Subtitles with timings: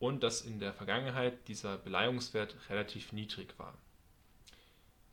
[0.00, 3.74] und dass in der Vergangenheit dieser Beleihungswert relativ niedrig war.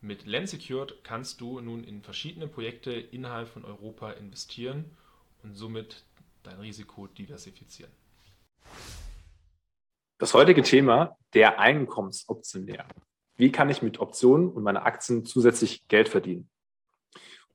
[0.02, 4.86] Mit Lensecured kannst du nun in verschiedene Projekte innerhalb von Europa investieren
[5.44, 6.04] und somit
[6.44, 7.92] dein Risiko diversifizieren.
[10.18, 12.88] Das heutige Thema, der Einkommensoptionär.
[13.36, 16.50] Wie kann ich mit Optionen und meinen Aktien zusätzlich Geld verdienen?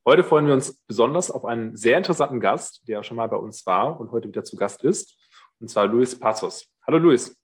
[0.04, 3.64] Heute freuen wir uns besonders auf einen sehr interessanten Gast, der schon mal bei uns
[3.66, 5.16] war und heute wieder zu Gast ist,
[5.62, 6.66] und zwar Luis Passos.
[6.84, 7.40] Hallo Luis.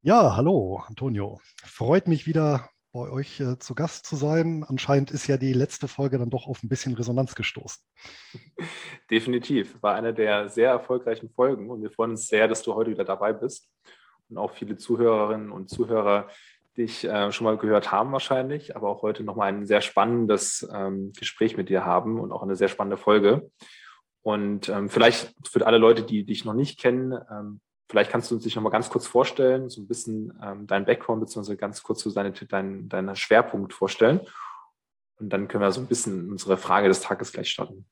[0.00, 1.38] Ja, hallo Antonio.
[1.62, 4.64] Freut mich wieder bei euch äh, zu Gast zu sein.
[4.66, 7.82] Anscheinend ist ja die letzte Folge dann doch auf ein bisschen Resonanz gestoßen.
[9.10, 9.82] Definitiv.
[9.82, 13.04] War eine der sehr erfolgreichen Folgen und wir freuen uns sehr, dass du heute wieder
[13.04, 13.68] dabei bist
[14.30, 16.28] und auch viele Zuhörerinnen und Zuhörer
[16.78, 21.12] dich äh, schon mal gehört haben wahrscheinlich, aber auch heute nochmal ein sehr spannendes ähm,
[21.12, 23.50] Gespräch mit dir haben und auch eine sehr spannende Folge.
[24.24, 28.36] Und ähm, vielleicht für alle Leute, die dich noch nicht kennen, ähm, vielleicht kannst du
[28.36, 31.82] uns dich noch mal ganz kurz vorstellen, so ein bisschen ähm, dein Background beziehungsweise ganz
[31.82, 34.20] kurz so deine, dein, deinen Schwerpunkt vorstellen.
[35.16, 37.86] Und dann können wir so ein bisschen unsere Frage des Tages gleich starten.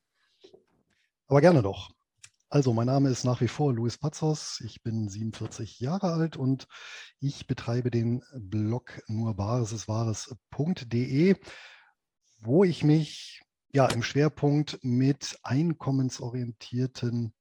[1.27, 1.91] Aber gerne doch.
[2.49, 4.59] Also, mein Name ist nach wie vor Luis Pazos.
[4.65, 6.67] Ich bin 47 Jahre alt und
[7.19, 9.37] ich betreibe den Blog nur
[12.39, 17.33] wo ich mich ja im Schwerpunkt mit einkommensorientierten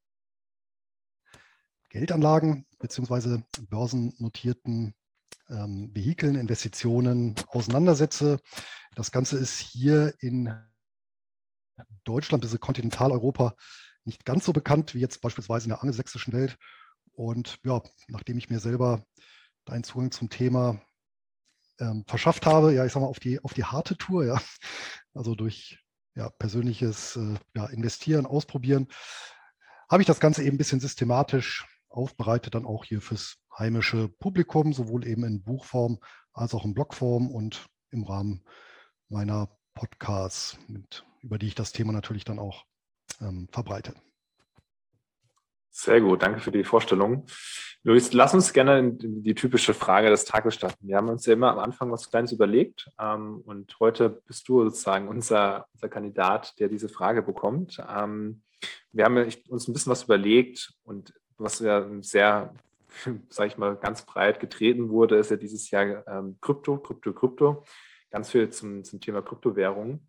[1.91, 3.43] Geldanlagen bzw.
[3.69, 4.95] börsennotierten
[5.51, 8.41] ähm, Vehikeln, Investitionen auseinandersetze.
[8.95, 10.55] Das Ganze ist hier in
[12.05, 12.59] Deutschland, bzw.
[12.59, 13.55] Kontinentaleuropa
[14.05, 16.57] nicht ganz so bekannt wie jetzt beispielsweise in der angelsächsischen Welt.
[17.13, 19.05] Und ja, nachdem ich mir selber
[19.67, 20.81] einen Zugang zum Thema
[21.79, 24.41] ähm, verschafft habe, ja, ich sag mal, auf die, auf die harte Tour, ja,
[25.15, 25.82] also durch
[26.15, 28.89] ja, persönliches äh, ja, Investieren, Ausprobieren,
[29.91, 34.73] habe ich das Ganze eben ein bisschen systematisch aufbereitet, dann auch hier fürs heimische Publikum,
[34.73, 35.99] sowohl eben in Buchform
[36.33, 38.45] als auch in Blogform und im Rahmen
[39.09, 42.65] meiner Podcasts, mit, über die ich das Thema natürlich dann auch
[43.21, 43.95] ähm, verbreite.
[45.75, 47.25] Sehr gut, danke für die Vorstellung.
[47.83, 50.87] Luis, lass uns gerne die typische Frage des Tages starten.
[50.87, 54.63] Wir haben uns ja immer am Anfang was Kleines überlegt ähm, und heute bist du
[54.65, 57.83] sozusagen unser, unser Kandidat, der diese Frage bekommt.
[57.89, 58.43] Ähm,
[58.93, 59.17] wir haben
[59.49, 62.55] uns ein bisschen was überlegt und was ja sehr,
[63.31, 67.65] sage ich mal, ganz breit getreten wurde, ist ja dieses Jahr ähm, Krypto, Krypto, Krypto.
[68.11, 70.07] Ganz viel zum, zum Thema Kryptowährungen.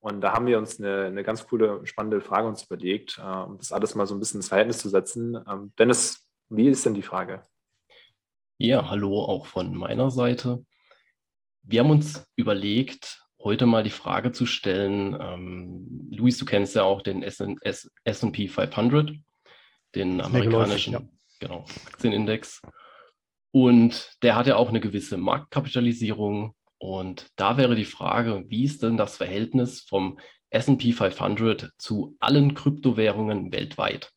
[0.00, 3.58] Und da haben wir uns eine, eine ganz coole, spannende Frage uns überlegt, äh, um
[3.58, 5.38] das alles mal so ein bisschen ins Verhältnis zu setzen.
[5.48, 7.42] Ähm, Dennis, wie ist denn die Frage?
[8.58, 10.64] Ja, hallo auch von meiner Seite.
[11.62, 15.16] Wir haben uns überlegt, heute mal die Frage zu stellen.
[15.20, 19.12] Ähm, Luis, du kennst ja auch den SP 500,
[19.94, 21.02] den amerikanischen ja.
[21.40, 22.62] genau, Aktienindex.
[23.52, 28.82] Und der hat ja auch eine gewisse Marktkapitalisierung und da wäre die Frage, wie ist
[28.82, 30.18] denn das Verhältnis vom
[30.48, 34.10] SP 500 zu allen Kryptowährungen weltweit?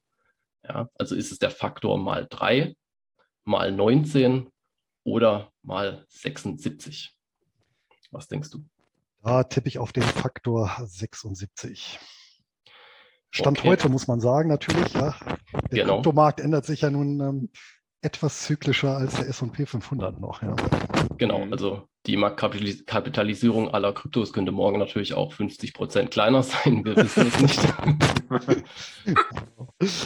[0.64, 2.74] Ja, also ist es der Faktor mal 3,
[3.44, 4.48] mal 19
[5.04, 7.14] oder mal 76?
[8.12, 8.64] Was denkst du?
[9.24, 12.00] Da tippe ich auf den Faktor 76.
[13.30, 13.68] Stand okay.
[13.68, 15.16] heute muss man sagen, natürlich, ja.
[15.72, 15.96] Der genau.
[15.96, 17.50] Kryptomarkt ändert sich ja nun ähm,
[18.02, 20.42] etwas zyklischer als der S&P 500 noch.
[20.42, 20.56] Ja.
[21.18, 21.52] Genau, mhm.
[21.52, 26.84] also die Marktkapitalisierung aller Kryptos könnte morgen natürlich auch 50 Prozent kleiner sein.
[26.84, 27.60] Wir wissen es nicht.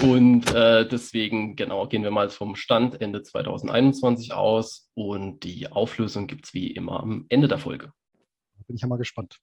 [0.03, 6.27] und äh, deswegen, genau, gehen wir mal vom Stand Ende 2021 aus und die Auflösung
[6.27, 7.91] gibt es wie immer am Ende der Folge.
[8.67, 9.39] Bin ich ja mal gespannt.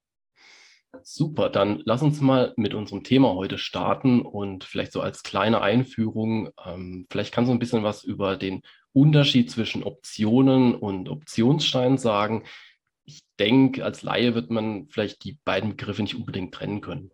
[1.03, 5.61] Super, dann lass uns mal mit unserem Thema heute starten und vielleicht so als kleine
[5.61, 8.63] Einführung, ähm, vielleicht kannst du ein bisschen was über den
[8.95, 12.45] Unterschied zwischen Optionen und Optionsschein sagen.
[13.05, 17.11] Ich denke, als Laie wird man vielleicht die beiden Begriffe nicht unbedingt trennen können.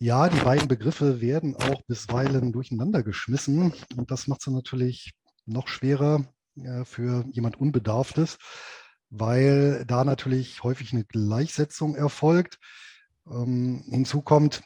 [0.00, 5.12] Ja, die beiden Begriffe werden auch bisweilen durcheinander geschmissen und das macht es natürlich
[5.44, 8.38] noch schwerer äh, für jemand Unbedarftes,
[9.10, 12.58] weil da natürlich häufig eine Gleichsetzung erfolgt.
[13.26, 14.62] Ähm, hinzu kommt,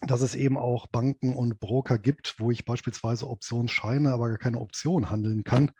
[0.00, 4.60] dass es eben auch Banken und Broker gibt, wo ich beispielsweise Optionsscheine, aber gar keine
[4.60, 5.70] Option handeln kann.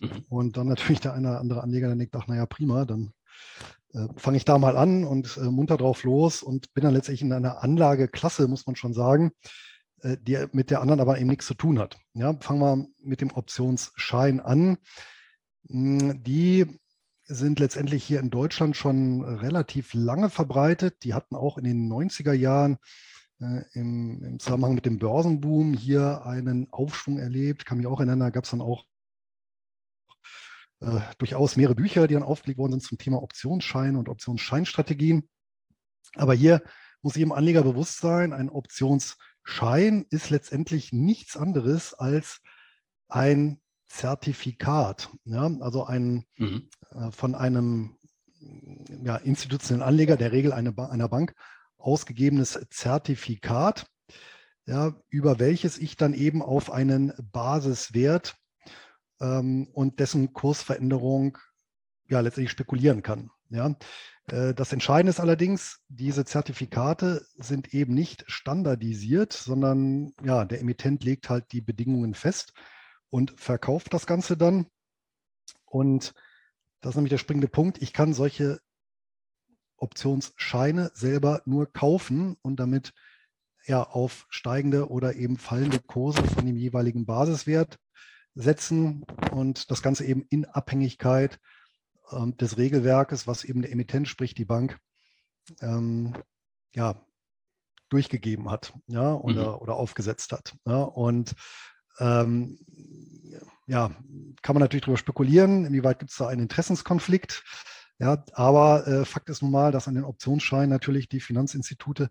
[0.00, 0.24] Mhm.
[0.28, 3.12] Und dann natürlich der eine oder andere Anleger dann denkt, ach naja, prima, dann
[3.92, 7.22] äh, fange ich da mal an und äh, munter drauf los und bin dann letztlich
[7.22, 9.32] in einer Anlageklasse, muss man schon sagen,
[10.02, 11.98] äh, die mit der anderen aber eben nichts zu tun hat.
[12.14, 14.78] Ja, fangen wir mit dem Optionsschein an.
[15.68, 16.66] Hm, die
[17.24, 21.04] sind letztendlich hier in Deutschland schon relativ lange verbreitet.
[21.04, 22.78] Die hatten auch in den 90er Jahren
[23.38, 27.64] im, im, Zusammenhang mit dem Börsenboom hier einen Aufschwung erlebt.
[27.66, 28.84] Kann mich auch erinnern, da gab es dann auch
[30.80, 35.28] äh, durchaus mehrere Bücher, die dann aufgelegt worden sind zum Thema Optionsscheine und Optionsscheinstrategien.
[36.14, 36.62] Aber hier
[37.02, 42.40] muss jedem Anleger bewusst sein, ein Optionsschein ist letztendlich nichts anderes als
[43.08, 46.68] ein Zertifikat, ja, also ein mhm.
[46.90, 47.96] äh, von einem
[49.02, 51.34] ja, institutionellen Anleger, der Regel eine ba einer Bank,
[51.78, 53.86] ausgegebenes Zertifikat,
[54.66, 58.36] ja, über welches ich dann eben auf einen Basiswert
[59.20, 61.38] ähm, und dessen Kursveränderung
[62.08, 63.30] ja letztendlich spekulieren kann.
[63.50, 63.76] Ja.
[64.26, 71.04] Äh, das Entscheidende ist allerdings, diese Zertifikate sind eben nicht standardisiert, sondern ja, der Emittent
[71.04, 72.52] legt halt die Bedingungen fest
[73.10, 74.66] und verkauft das Ganze dann.
[75.64, 76.14] Und
[76.80, 77.82] das ist nämlich der springende Punkt.
[77.82, 78.60] Ich kann solche
[79.78, 82.92] Optionsscheine selber nur kaufen und damit
[83.66, 87.78] ja auf steigende oder eben fallende Kurse von dem jeweiligen Basiswert
[88.34, 91.38] setzen und das Ganze eben in Abhängigkeit
[92.12, 94.78] ähm, des Regelwerkes, was eben der Emittent, sprich die Bank,
[95.60, 96.14] ähm,
[96.74, 96.94] ja,
[97.88, 99.62] durchgegeben hat ja, oder, mhm.
[99.62, 100.54] oder aufgesetzt hat.
[100.66, 101.34] Ja, und
[101.98, 102.58] ähm,
[103.66, 103.90] ja,
[104.42, 107.44] kann man natürlich darüber spekulieren, inwieweit gibt es da einen Interessenskonflikt.
[107.98, 112.10] Ja, aber äh, Fakt ist nun mal, dass an den Optionsscheinen natürlich die Finanzinstitute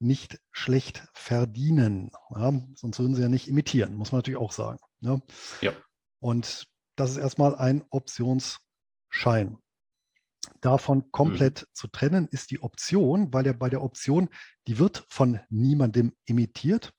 [0.00, 2.10] nicht schlecht verdienen.
[2.34, 4.78] Ja, sonst würden sie ja nicht imitieren, muss man natürlich auch sagen.
[5.00, 5.20] Ja.
[5.60, 5.72] ja.
[6.20, 9.58] Und das ist erstmal ein Optionsschein.
[10.60, 11.66] Davon komplett mhm.
[11.72, 14.28] zu trennen ist die Option, weil ja bei der Option,
[14.66, 16.92] die wird von niemandem imitiert.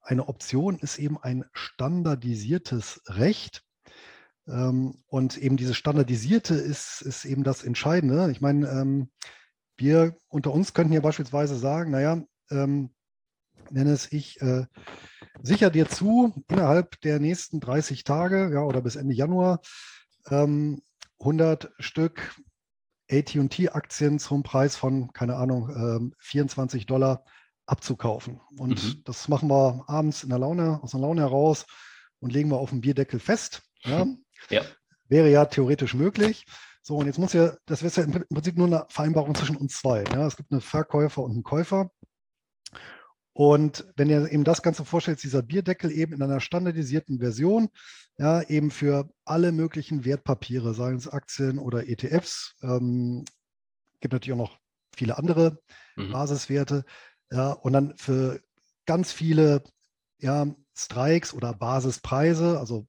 [0.00, 3.62] Eine Option ist eben ein standardisiertes Recht.
[4.46, 8.30] Ähm, und eben dieses Standardisierte ist, ist eben das Entscheidende.
[8.30, 9.10] Ich meine, ähm,
[9.76, 12.90] wir unter uns könnten ja beispielsweise sagen, naja, ähm,
[13.70, 14.66] nenne es ich, äh,
[15.42, 19.60] sicher dir zu, innerhalb der nächsten 30 Tage ja, oder bis Ende Januar
[20.30, 20.82] ähm,
[21.20, 22.34] 100 Stück
[23.10, 27.24] ATT-Aktien zum Preis von, keine Ahnung, ähm, 24 Dollar
[27.66, 28.40] abzukaufen.
[28.58, 29.02] Und mhm.
[29.04, 31.66] das machen wir abends in der Laune, aus der Laune heraus
[32.20, 33.62] und legen wir auf dem Bierdeckel fest.
[33.82, 34.06] Ja?
[34.50, 34.62] ja.
[35.08, 36.46] Wäre ja theoretisch möglich.
[36.82, 39.78] So, und jetzt muss ja, das wäre ja im Prinzip nur eine Vereinbarung zwischen uns
[39.80, 40.04] zwei.
[40.04, 40.26] Ja?
[40.26, 41.90] Es gibt einen Verkäufer und einen Käufer.
[43.32, 47.68] Und wenn ihr eben das Ganze vorstellt, dieser Bierdeckel eben in einer standardisierten Version,
[48.16, 53.24] ja, eben für alle möglichen Wertpapiere, seien es Aktien oder ETFs, ähm,
[54.00, 54.58] gibt natürlich auch noch
[54.94, 55.58] viele andere
[55.96, 56.12] mhm.
[56.12, 56.84] Basiswerte,
[57.32, 58.40] ja, und dann für
[58.86, 59.64] ganz viele
[60.18, 62.86] ja, Strikes oder Basispreise, also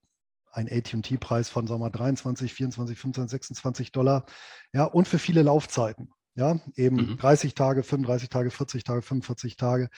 [0.55, 4.25] ein AT&T-Preis von sagen wir, 23, 24, 25, 26 Dollar,
[4.73, 6.11] ja, und für viele Laufzeiten.
[6.37, 7.17] Ja, eben mhm.
[7.17, 9.89] 30 Tage, 35 Tage, 40 Tage, 45 Tage.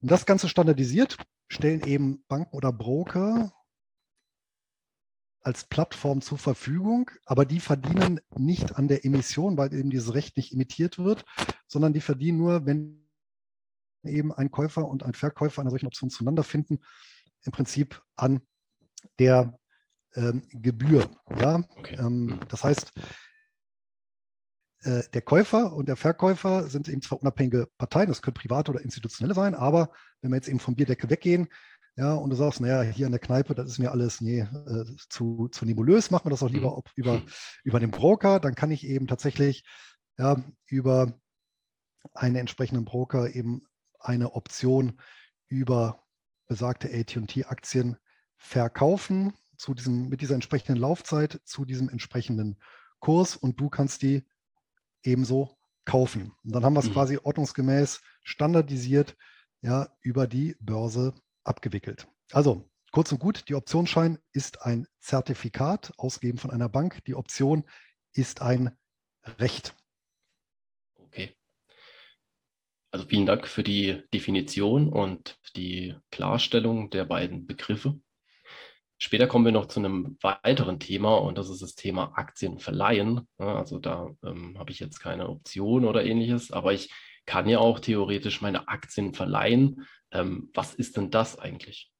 [0.00, 1.18] Und das Ganze standardisiert
[1.50, 3.52] stellen eben Banken oder Broker
[5.40, 10.36] als Plattform zur Verfügung, aber die verdienen nicht an der Emission, weil eben dieses Recht
[10.36, 11.24] nicht emittiert wird,
[11.66, 13.08] sondern die verdienen nur, wenn
[14.04, 16.80] eben ein Käufer und ein Verkäufer einer solchen Option zueinander finden,
[17.44, 18.42] im Prinzip an
[19.18, 19.57] der
[20.18, 21.08] ähm, Gebühr.
[21.38, 21.62] Ja?
[21.76, 21.96] Okay.
[21.98, 22.40] Ähm, mhm.
[22.48, 22.92] das heißt,
[24.82, 28.82] äh, der Käufer und der Verkäufer sind eben zwar unabhängige Parteien, das können private oder
[28.82, 31.48] institutionelle sein, aber wenn wir jetzt eben vom Bierdeckel weggehen,
[31.96, 34.84] ja, und du sagst, naja, hier in der Kneipe, das ist mir alles nee, äh,
[35.08, 36.82] zu, zu nebulös, machen wir das auch lieber mhm.
[36.94, 37.22] über,
[37.64, 39.64] über den Broker, dann kann ich eben tatsächlich
[40.16, 41.12] ja, über
[42.14, 43.62] einen entsprechenden Broker eben
[43.98, 45.00] eine Option
[45.48, 46.04] über
[46.46, 47.96] besagte AT&T-Aktien
[48.36, 52.58] verkaufen zu diesem, mit dieser entsprechenden Laufzeit zu diesem entsprechenden
[53.00, 54.24] Kurs und du kannst die
[55.02, 56.32] ebenso kaufen.
[56.44, 56.92] Und dann haben wir es mhm.
[56.94, 59.16] quasi ordnungsgemäß standardisiert
[59.60, 62.06] ja, über die Börse abgewickelt.
[62.32, 67.04] Also kurz und gut, die Optionsschein ist ein Zertifikat, ausgegeben von einer Bank.
[67.06, 67.64] Die Option
[68.12, 68.76] ist ein
[69.38, 69.74] Recht.
[70.96, 71.34] Okay.
[72.90, 78.00] Also vielen Dank für die Definition und die Klarstellung der beiden Begriffe.
[79.00, 83.28] Später kommen wir noch zu einem weiteren Thema und das ist das Thema Aktien verleihen.
[83.38, 86.92] Also da ähm, habe ich jetzt keine Option oder ähnliches, aber ich
[87.24, 89.86] kann ja auch theoretisch meine Aktien verleihen.
[90.10, 91.92] Ähm, was ist denn das eigentlich?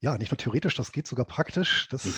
[0.00, 1.88] Ja, nicht nur theoretisch, das geht sogar praktisch.
[1.88, 2.12] Das mhm.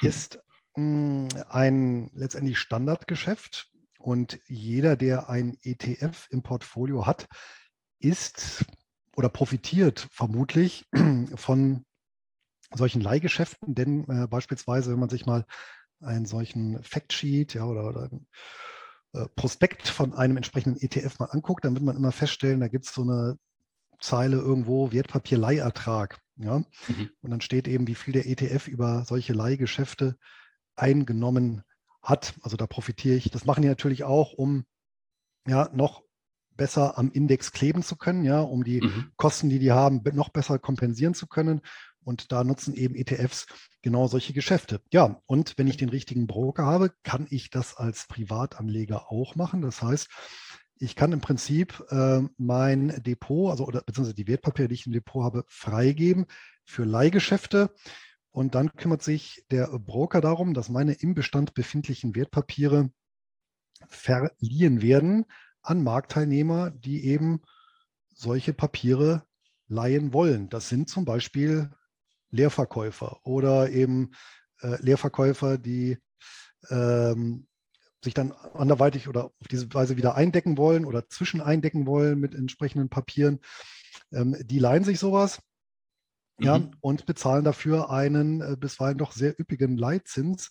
[0.06, 0.38] ist
[0.76, 7.26] mh, hm, ein letztendlich Standardgeschäft und jeder, der ein ETF im Portfolio hat,
[7.98, 8.64] ist
[9.16, 10.86] oder profitiert vermutlich
[11.34, 11.84] von
[12.74, 15.44] solchen Leihgeschäften, denn äh, beispielsweise, wenn man sich mal
[16.00, 18.26] einen solchen Factsheet ja, oder, oder einen,
[19.14, 22.86] äh, Prospekt von einem entsprechenden ETF mal anguckt, dann wird man immer feststellen, da gibt
[22.86, 23.38] es so eine
[24.00, 26.18] Zeile irgendwo Wertpapierleihertrag.
[26.36, 26.58] Ja?
[26.58, 27.10] Mhm.
[27.20, 30.16] Und dann steht eben, wie viel der ETF über solche Leihgeschäfte
[30.74, 31.62] eingenommen
[32.02, 32.34] hat.
[32.42, 33.30] Also da profitiere ich.
[33.30, 34.64] Das machen die natürlich auch, um
[35.46, 36.02] ja noch
[36.56, 39.12] besser am Index kleben zu können, ja, um die mhm.
[39.16, 41.62] Kosten, die die haben, noch besser kompensieren zu können.
[42.04, 43.46] Und da nutzen eben ETFs
[43.82, 44.80] genau solche Geschäfte.
[44.92, 49.62] Ja, und wenn ich den richtigen Broker habe, kann ich das als Privatanleger auch machen.
[49.62, 50.08] Das heißt,
[50.76, 54.92] ich kann im Prinzip äh, mein Depot, also oder beziehungsweise die Wertpapiere, die ich im
[54.92, 56.26] Depot habe, freigeben
[56.64, 57.72] für Leihgeschäfte.
[58.32, 62.90] Und dann kümmert sich der Broker darum, dass meine im Bestand befindlichen Wertpapiere
[63.88, 65.26] verliehen werden
[65.62, 67.42] an Marktteilnehmer, die eben
[68.14, 69.24] solche Papiere
[69.68, 70.48] leihen wollen.
[70.48, 71.70] Das sind zum Beispiel
[72.32, 74.10] Leerverkäufer oder eben
[74.60, 75.98] äh, Leerverkäufer, die
[76.70, 77.46] ähm,
[78.02, 82.88] sich dann anderweitig oder auf diese Weise wieder eindecken wollen oder zwischeneindecken wollen mit entsprechenden
[82.88, 83.40] Papieren.
[84.12, 85.40] Ähm, die leihen sich sowas
[86.38, 86.44] mhm.
[86.44, 90.50] ja, und bezahlen dafür einen äh, bisweilen doch sehr üppigen Leitzins.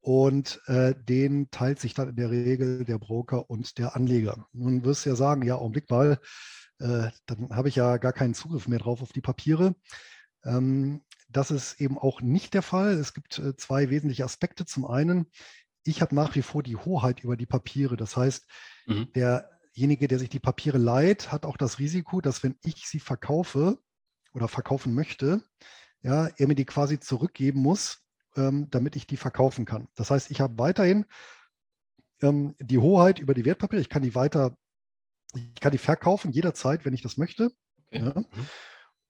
[0.00, 4.46] Und äh, den teilt sich dann in der Regel der Broker und der Anleger.
[4.52, 6.18] Nun wirst du ja sagen, ja, Augenblick mal,
[6.78, 9.74] äh, dann habe ich ja gar keinen Zugriff mehr drauf auf die Papiere.
[10.44, 12.92] Ähm, das ist eben auch nicht der Fall.
[12.92, 14.64] Es gibt äh, zwei wesentliche Aspekte.
[14.64, 15.26] Zum einen,
[15.84, 17.96] ich habe nach wie vor die Hoheit über die Papiere.
[17.96, 18.46] Das heißt,
[18.86, 19.12] mhm.
[19.14, 23.78] derjenige, der sich die Papiere leiht, hat auch das Risiko, dass wenn ich sie verkaufe
[24.32, 25.42] oder verkaufen möchte,
[26.02, 28.02] ja, er mir die quasi zurückgeben muss,
[28.36, 29.88] ähm, damit ich die verkaufen kann.
[29.94, 31.06] Das heißt, ich habe weiterhin
[32.22, 33.80] ähm, die Hoheit über die Wertpapiere.
[33.80, 34.56] Ich kann die weiter,
[35.34, 37.50] ich kann die verkaufen jederzeit, wenn ich das möchte.
[37.88, 38.04] Okay.
[38.04, 38.14] Ja.
[38.14, 38.48] Mhm.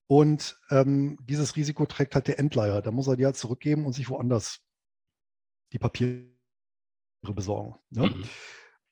[0.07, 2.83] Und ähm, dieses Risiko trägt halt der Endleiher.
[2.83, 4.61] Da muss er die halt zurückgeben und sich woanders
[5.73, 6.29] die Papiere
[7.23, 7.77] besorgen.
[7.91, 8.09] Ne?
[8.09, 8.25] Mhm.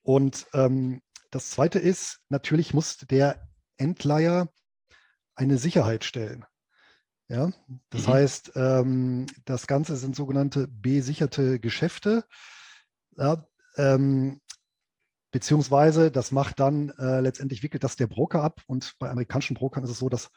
[0.02, 4.52] Und ähm, das Zweite ist, natürlich muss der Endleiher
[5.34, 6.44] eine Sicherheit stellen.
[7.28, 7.50] Ja,
[7.88, 8.12] das mhm.
[8.12, 12.24] heißt, ähm, das Ganze sind sogenannte besicherte Geschäfte.
[13.16, 14.40] Ja, ähm,
[15.30, 18.60] beziehungsweise das macht dann äh, letztendlich wickelt das der Broker ab.
[18.66, 20.30] Und bei amerikanischen Brokern ist es so, dass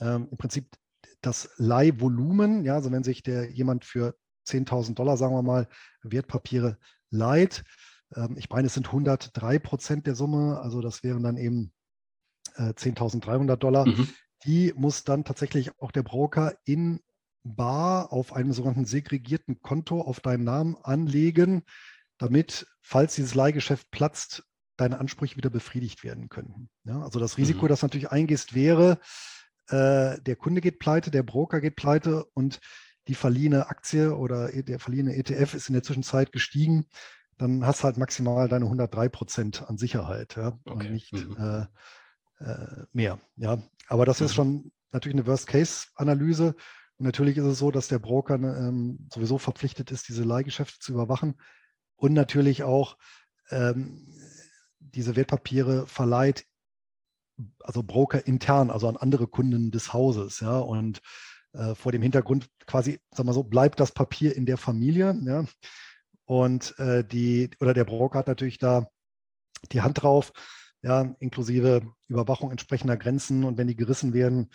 [0.00, 0.68] ähm, im Prinzip
[1.20, 4.14] das Leihvolumen, ja, also wenn sich der jemand für
[4.46, 5.68] 10.000 Dollar, sagen wir mal,
[6.02, 6.78] Wertpapiere
[7.10, 7.64] leiht,
[8.14, 11.72] ähm, ich meine, es sind 103 Prozent der Summe, also das wären dann eben
[12.56, 13.86] äh, 10.300 Dollar.
[13.86, 14.08] Mhm.
[14.44, 17.00] Die muss dann tatsächlich auch der Broker in
[17.42, 21.62] Bar auf einem sogenannten segregierten Konto auf deinen Namen anlegen,
[22.18, 24.44] damit, falls dieses Leihgeschäft platzt,
[24.76, 26.68] deine Ansprüche wieder befriedigt werden können.
[26.84, 27.68] Ja, also das Risiko, mhm.
[27.68, 28.98] das natürlich eingehst, wäre,
[29.68, 32.60] äh, der Kunde geht pleite, der Broker geht pleite und
[33.08, 36.86] die verliehene Aktie oder e, der verliehene ETF ist in der Zwischenzeit gestiegen,
[37.38, 40.70] dann hast du halt maximal deine 103 Prozent an Sicherheit ja, okay.
[40.70, 41.36] und nicht mhm.
[41.38, 43.20] äh, äh, mehr.
[43.36, 43.62] Ja.
[43.88, 44.26] Aber das mhm.
[44.26, 46.54] ist schon natürlich eine Worst-Case-Analyse.
[46.98, 50.78] Und natürlich ist es so, dass der Broker ne, ähm, sowieso verpflichtet ist, diese Leihgeschäfte
[50.78, 51.34] zu überwachen
[51.96, 52.96] und natürlich auch
[53.50, 54.06] ähm,
[54.80, 56.46] diese Wertpapiere verleiht
[57.60, 61.00] also Broker intern, also an andere Kunden des Hauses, ja, und
[61.52, 65.44] äh, vor dem Hintergrund quasi, sagen wir so, bleibt das Papier in der Familie, ja,
[66.24, 68.88] und äh, die, oder der Broker hat natürlich da
[69.72, 70.32] die Hand drauf,
[70.82, 74.50] ja, inklusive Überwachung entsprechender Grenzen und wenn die gerissen werden,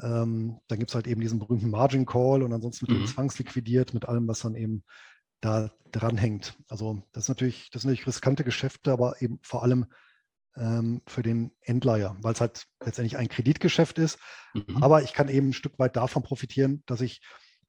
[0.00, 3.06] ähm, dann gibt es halt eben diesen berühmten Margin Call und ansonsten wird mhm.
[3.06, 4.84] zwangsliquidiert mit allem, was dann eben
[5.40, 6.56] da dranhängt.
[6.68, 9.86] Also das ist natürlich, das sind natürlich riskante Geschäfte, aber eben vor allem
[10.56, 14.18] ähm, für den Endleiher, weil es halt letztendlich ein Kreditgeschäft ist.
[14.54, 14.82] Mhm.
[14.82, 17.20] Aber ich kann eben ein Stück weit davon profitieren, dass ich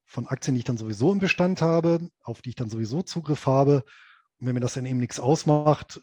[0.04, 3.46] von Aktien, die ich dann sowieso im Bestand habe, auf die ich dann sowieso Zugriff
[3.46, 3.84] habe
[4.46, 6.00] wenn mir das dann eben nichts ausmacht,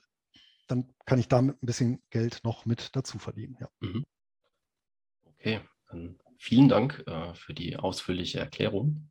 [0.67, 3.57] dann kann ich damit ein bisschen Geld noch mit dazu verdienen.
[3.59, 3.69] Ja.
[3.79, 4.05] Mhm.
[5.25, 9.09] Okay, dann vielen Dank äh, für die ausführliche Erklärung.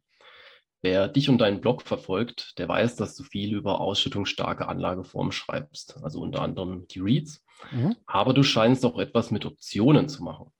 [0.80, 5.98] Wer dich und deinen Blog verfolgt, der weiß, dass du viel über ausschüttungsstarke Anlageformen schreibst,
[6.02, 7.44] also unter anderem die REITs.
[7.72, 7.96] Mhm.
[8.06, 10.52] Aber du scheinst auch etwas mit Optionen zu machen.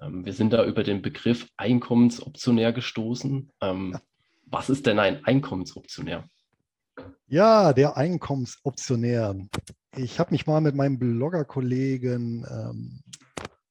[0.00, 3.52] Ähm, wir sind da über den Begriff Einkommensoptionär gestoßen.
[3.60, 4.00] Ähm, ja.
[4.46, 6.28] Was ist denn ein Einkommensoptionär?
[7.28, 9.36] Ja, der Einkommensoptionär.
[9.96, 13.02] Ich habe mich mal mit meinem Bloggerkollegen ähm,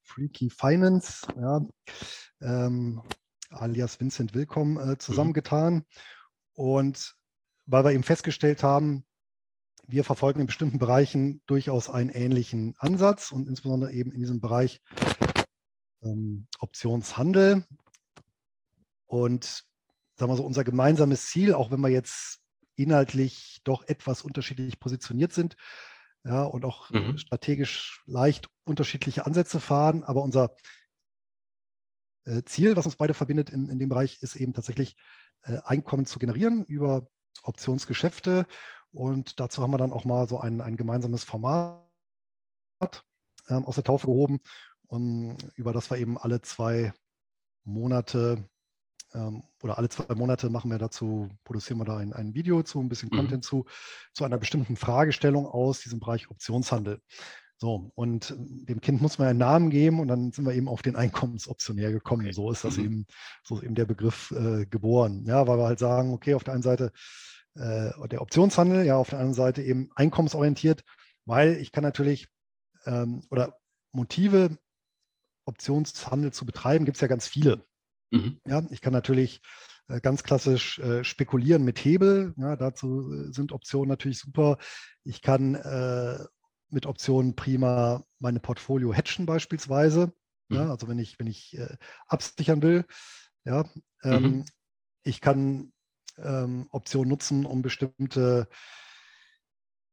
[0.02, 1.66] Freaky Finance, ja,
[2.42, 3.02] ähm,
[3.50, 5.00] alias Vincent Willkommen, äh, mhm.
[5.00, 5.74] zusammengetan.
[5.74, 5.84] Mhm.
[6.54, 7.16] Und
[7.66, 9.06] weil wir eben festgestellt haben,
[9.88, 14.82] wir verfolgen in bestimmten Bereichen durchaus einen ähnlichen Ansatz und insbesondere eben in diesem Bereich
[16.04, 17.66] ähm, Optionshandel.
[19.08, 19.66] Und
[20.16, 22.40] sagen wir so, unser gemeinsames Ziel, auch wenn wir jetzt
[22.76, 25.56] inhaltlich doch etwas unterschiedlich positioniert sind
[26.24, 27.18] ja, und auch mhm.
[27.18, 30.56] strategisch leicht unterschiedliche Ansätze fahren, aber unser
[32.46, 34.96] Ziel, was uns beide verbindet in, in dem Bereich, ist eben tatsächlich
[35.44, 37.08] äh, Einkommen zu generieren über
[37.44, 38.46] Optionsgeschäfte.
[38.92, 41.84] Und dazu haben wir dann auch mal so ein, ein gemeinsames Format
[43.50, 44.40] ähm, aus der Taufe gehoben,
[44.88, 46.94] um, über das wir eben alle zwei
[47.64, 48.50] Monate
[49.14, 52.80] ähm, oder alle zwei Monate machen wir dazu, produzieren wir da ein, ein Video zu,
[52.80, 53.18] ein bisschen mhm.
[53.18, 53.66] Content zu,
[54.14, 57.02] zu einer bestimmten Fragestellung aus diesem Bereich Optionshandel.
[57.62, 60.82] So, und dem Kind muss man einen Namen geben und dann sind wir eben auf
[60.82, 62.24] den Einkommensoptionär gekommen.
[62.24, 62.32] Okay.
[62.32, 62.86] So ist das mhm.
[62.86, 63.06] eben,
[63.44, 65.26] so ist eben der Begriff äh, geboren.
[65.26, 66.94] Ja, weil wir halt sagen, okay, auf der einen Seite
[67.56, 70.86] äh, der Optionshandel, ja, auf der anderen Seite eben einkommensorientiert,
[71.26, 72.30] weil ich kann natürlich
[72.86, 73.58] ähm, oder
[73.92, 74.58] Motive,
[75.44, 77.66] Optionshandel zu betreiben, gibt es ja ganz viele.
[78.12, 78.40] Mhm.
[78.48, 79.42] Ja, ich kann natürlich
[79.90, 82.34] äh, ganz klassisch äh, spekulieren mit Hebel.
[82.38, 84.58] Ja, dazu äh, sind Optionen natürlich super.
[85.04, 86.24] Ich kann äh,
[86.70, 90.14] mit Optionen prima meine Portfolio hatchen beispielsweise.
[90.50, 90.56] Mhm.
[90.56, 92.86] Ja, also wenn ich, wenn ich äh, absichern will.
[93.46, 93.66] Ja,
[94.04, 94.46] ähm, mhm.
[95.04, 95.72] Ich kann
[96.18, 98.48] ähm, Optionen nutzen, um bestimmte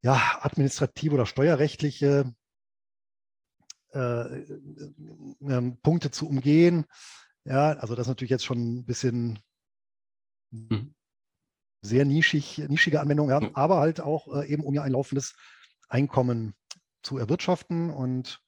[0.03, 2.35] ja, administrative oder steuerrechtliche
[3.93, 6.87] äh, äh, Punkte zu umgehen.
[7.45, 9.39] Ja, also das ist natürlich jetzt schon ein bisschen
[10.51, 10.95] mhm.
[11.81, 13.51] sehr nischig, nischige Anwendung, ja, mhm.
[13.55, 15.35] aber halt auch äh, eben, um ja ein laufendes
[15.89, 16.55] Einkommen
[17.07, 17.91] zu erwirtschaften.
[17.91, 18.43] Und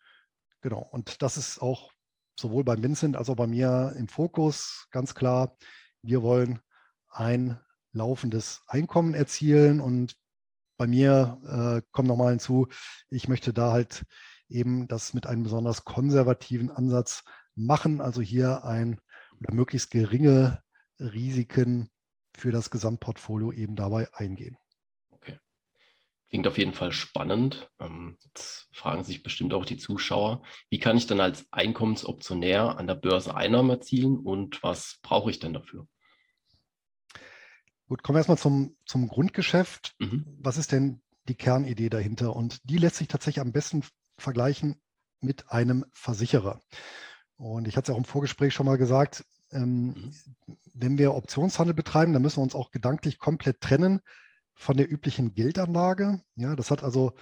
[0.61, 1.93] genau, und das ist auch
[2.39, 5.57] sowohl beim Vincent als auch bei mir im Fokus ganz klar.
[6.03, 6.61] Wir wollen
[7.09, 7.59] ein
[7.93, 10.17] laufendes Einkommen erzielen und
[10.77, 12.69] bei mir äh, kommt nochmal hinzu,
[13.11, 14.05] ich möchte da halt
[14.49, 19.01] eben das mit einem besonders konservativen Ansatz machen, also hier ein
[19.41, 20.63] oder möglichst geringe
[21.01, 21.91] Risiken
[22.37, 24.57] für das Gesamtportfolio eben dabei eingehen.
[26.29, 27.71] Klingt auf jeden Fall spannend.
[27.81, 32.87] Ähm, jetzt fragen sich bestimmt auch die Zuschauer, wie kann ich dann als Einkommensoptionär an
[32.87, 35.87] der Börse Einnahmen erzielen und was brauche ich denn dafür?
[37.89, 39.95] Gut, kommen wir erstmal zum, zum Grundgeschäft.
[39.99, 40.27] Mhm.
[40.39, 42.37] Was ist denn die Kernidee dahinter?
[42.37, 43.83] Und die lässt sich tatsächlich am besten
[44.19, 44.77] vergleichen
[45.21, 46.61] mit einem Versicherer.
[47.37, 50.13] Und ich hatte es ja auch im Vorgespräch schon mal gesagt, ähm, mhm.
[50.75, 54.01] wenn wir Optionshandel betreiben, dann müssen wir uns auch gedanklich komplett trennen
[54.59, 56.21] von der üblichen Geldanlage.
[56.35, 57.13] Ja, das hat also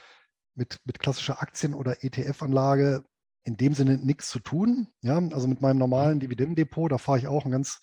[0.54, 3.04] mit, mit klassischer Aktien- oder ETF-Anlage
[3.44, 4.88] in dem Sinne nichts zu tun.
[5.02, 7.80] Ja, also mit meinem normalen Dividendendepot, da fahre ich auch einen ganz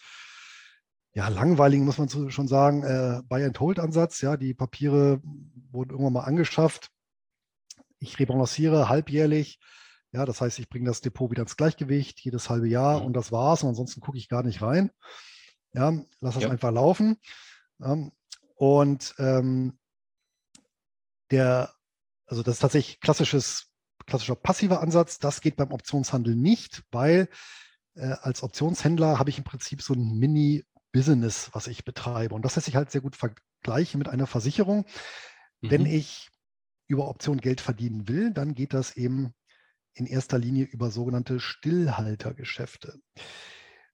[1.13, 4.21] ja, langweiligen, muss man schon sagen, äh, Buy-and-Hold-Ansatz.
[4.21, 5.21] Ja, die Papiere
[5.71, 6.89] wurden irgendwann mal angeschafft.
[7.99, 9.59] Ich rebalanciere halbjährlich.
[10.11, 13.05] Ja, das heißt, ich bringe das Depot wieder ins Gleichgewicht jedes halbe Jahr mhm.
[13.05, 13.61] und das war's.
[13.61, 14.89] Und ansonsten gucke ich gar nicht rein.
[15.73, 16.49] Ja, lass das ja.
[16.49, 17.17] einfach laufen.
[17.77, 18.09] Ja,
[18.55, 19.77] und ähm,
[21.31, 21.73] der,
[22.25, 23.71] also das ist tatsächlich klassisches,
[24.05, 25.19] klassischer passiver Ansatz.
[25.19, 27.27] Das geht beim Optionshandel nicht, weil
[27.95, 32.35] äh, als Optionshändler habe ich im Prinzip so ein Mini-Business, was ich betreibe.
[32.35, 34.85] Und das lässt sich halt sehr gut vergleichen mit einer Versicherung.
[35.61, 35.71] Mhm.
[35.71, 36.29] Wenn ich
[36.87, 39.33] über Optionen Geld verdienen will, dann geht das eben
[39.95, 42.99] in erster Linie über sogenannte Stillhaltergeschäfte.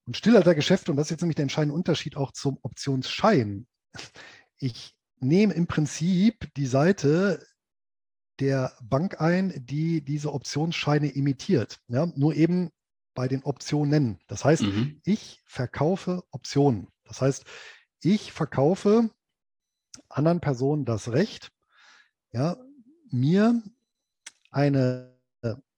[0.05, 3.67] Und Stillhaltergeschäfte, und das ist jetzt nämlich der entscheidende Unterschied auch zum Optionsschein,
[4.59, 7.45] ich nehme im Prinzip die Seite
[8.39, 11.79] der Bank ein, die diese Optionsscheine imitiert.
[11.87, 12.71] Ja, nur eben
[13.13, 14.19] bei den Optionen.
[14.27, 15.01] Das heißt, mhm.
[15.03, 16.87] ich verkaufe Optionen.
[17.03, 17.43] Das heißt,
[18.01, 19.09] ich verkaufe
[20.07, 21.51] anderen Personen das Recht,
[22.31, 22.57] ja,
[23.11, 23.61] mir
[24.51, 25.19] eine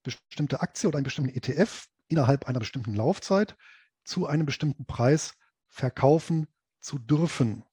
[0.04, 3.56] bestimmte Aktie oder einen bestimmten ETF innerhalb einer bestimmten Laufzeit
[4.04, 5.34] zu einem bestimmten Preis
[5.68, 6.48] verkaufen
[6.80, 7.64] zu dürfen.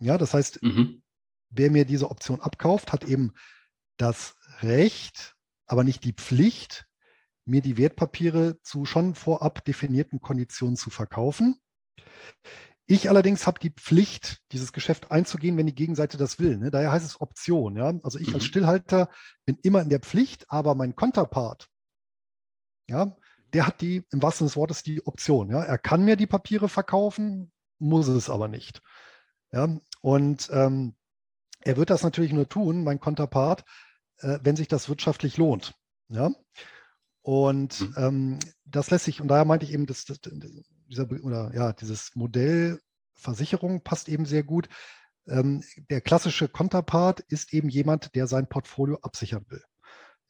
[0.00, 1.02] Ja, das heißt, mhm.
[1.50, 3.32] wer mir diese Option abkauft, hat eben
[3.96, 5.36] das Recht,
[5.66, 6.86] aber nicht die Pflicht,
[7.44, 11.60] mir die Wertpapiere zu schon vorab definierten Konditionen zu verkaufen.
[12.86, 16.56] Ich allerdings habe die Pflicht, dieses Geschäft einzugehen, wenn die Gegenseite das will.
[16.56, 16.70] Ne?
[16.70, 17.76] Daher heißt es Option.
[17.76, 17.92] Ja?
[18.02, 18.48] Also ich als mhm.
[18.48, 19.10] Stillhalter
[19.44, 21.68] bin immer in der Pflicht, aber mein Konterpart,
[22.88, 23.16] ja,
[23.52, 25.50] der hat die, im wahrsten Sinne des Wortes, die Option.
[25.50, 25.62] Ja?
[25.62, 28.82] Er kann mir die Papiere verkaufen, muss es aber nicht.
[29.52, 29.78] Ja?
[30.00, 30.94] Und ähm,
[31.60, 33.64] er wird das natürlich nur tun, mein Konterpart,
[34.18, 35.74] äh, wenn sich das wirtschaftlich lohnt.
[36.08, 36.30] Ja?
[37.22, 37.94] Und mhm.
[37.96, 40.20] ähm, das lässt sich, und daher meinte ich eben, dass, dass
[40.88, 42.80] dieser, oder ja, dieses Modell
[43.14, 44.68] Versicherung passt eben sehr gut.
[45.28, 49.62] Ähm, der klassische Konterpart ist eben jemand, der sein Portfolio absichern will.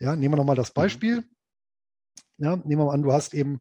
[0.00, 0.74] Ja, nehmen wir nochmal das mhm.
[0.74, 1.24] Beispiel.
[2.38, 3.60] Ja, nehmen wir mal an, du hast eben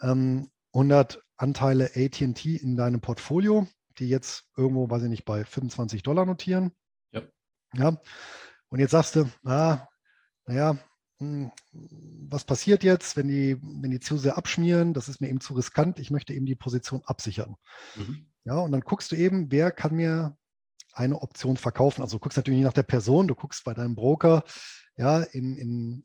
[0.00, 3.66] ähm, 100 Anteile AT&T in deinem Portfolio,
[3.98, 6.72] die jetzt irgendwo, weiß ich nicht, bei 25 Dollar notieren.
[7.12, 7.22] Ja.
[7.74, 8.00] ja.
[8.68, 9.86] Und jetzt sagst du, ah,
[10.46, 10.78] naja,
[11.18, 11.52] hm,
[12.28, 14.94] was passiert jetzt, wenn die, wenn die zu sehr abschmieren?
[14.94, 15.98] Das ist mir eben zu riskant.
[15.98, 17.56] Ich möchte eben die Position absichern.
[17.94, 18.26] Mhm.
[18.44, 20.36] Ja, und dann guckst du eben, wer kann mir
[20.92, 22.02] eine Option verkaufen.
[22.02, 24.44] Also du guckst natürlich nicht nach der Person, du guckst bei deinem Broker,
[24.96, 26.04] ja, in, in,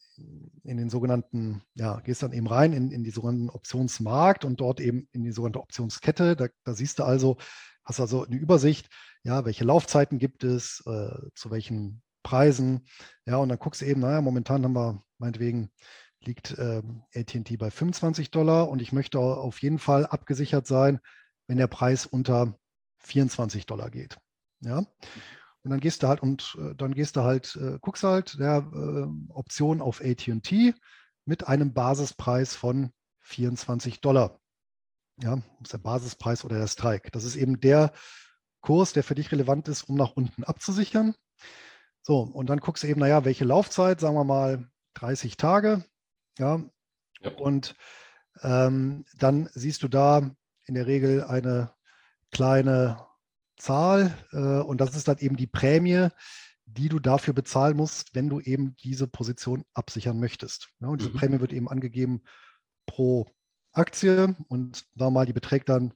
[0.64, 4.80] in den sogenannten, ja, gehst dann eben rein in, in die sogenannten Optionsmarkt und dort
[4.80, 6.36] eben in die sogenannte Optionskette.
[6.36, 7.38] Da, da siehst du also,
[7.90, 8.90] hast also eine Übersicht,
[9.24, 12.88] ja, welche Laufzeiten gibt es, äh, zu welchen Preisen.
[13.26, 15.72] Ja, und dann guckst du eben, naja, momentan haben wir, meinetwegen,
[16.22, 16.82] liegt äh,
[17.16, 21.00] ATT bei 25 Dollar und ich möchte auf jeden Fall abgesichert sein,
[21.48, 22.58] wenn der Preis unter
[23.00, 24.18] 24 Dollar geht.
[24.62, 24.78] Ja.
[25.64, 28.70] Und dann gehst du halt und äh, dann gehst du halt, äh, guckst halt der
[28.74, 30.74] äh, Option auf AT&T
[31.26, 34.39] mit einem Basispreis von 24 Dollar.
[35.22, 37.12] Ja, das ist der Basispreis oder der Strike.
[37.12, 37.92] Das ist eben der
[38.62, 41.16] Kurs, der für dich relevant ist, um nach unten abzusichern.
[42.02, 45.84] So, und dann guckst du eben, naja, welche Laufzeit, sagen wir mal 30 Tage.
[46.38, 46.62] Ja.
[47.22, 47.32] ja.
[47.32, 47.76] Und
[48.42, 50.32] ähm, dann siehst du da
[50.66, 51.74] in der Regel eine
[52.32, 53.06] kleine
[53.58, 56.08] Zahl äh, und das ist dann eben die Prämie,
[56.66, 60.70] die du dafür bezahlen musst, wenn du eben diese Position absichern möchtest.
[60.80, 61.18] Ja, und diese mhm.
[61.18, 62.22] Prämie wird eben angegeben
[62.86, 63.28] pro
[63.80, 65.94] Aktie und wir mal, die beträgt dann,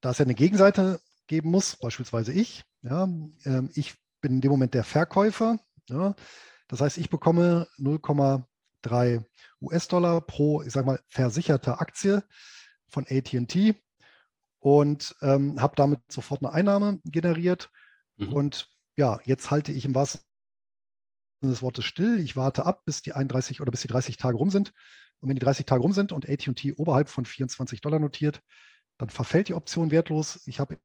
[0.00, 4.50] da es ja eine Gegenseite geben muss, beispielsweise ich, ja, ähm, ich bin in dem
[4.50, 5.58] Moment der Verkäufer.
[5.88, 6.14] Ja,
[6.68, 8.44] das heißt, ich bekomme 0,3
[9.60, 12.22] US-Dollar pro, ich sage mal, versicherte Aktie
[12.88, 13.76] von ATT
[14.58, 17.70] und ähm, habe damit sofort eine Einnahme generiert.
[18.16, 18.32] Mhm.
[18.32, 20.20] Und ja, jetzt halte ich im wahrsten
[21.40, 22.20] Sinne des Wortes still.
[22.20, 24.72] Ich warte ab, bis die 31 oder bis die 30 Tage rum sind.
[25.20, 28.40] Und wenn die 30 Tage rum sind und AT&T oberhalb von 24 Dollar notiert,
[28.98, 30.42] dann verfällt die Option wertlos.
[30.46, 30.78] Ich habe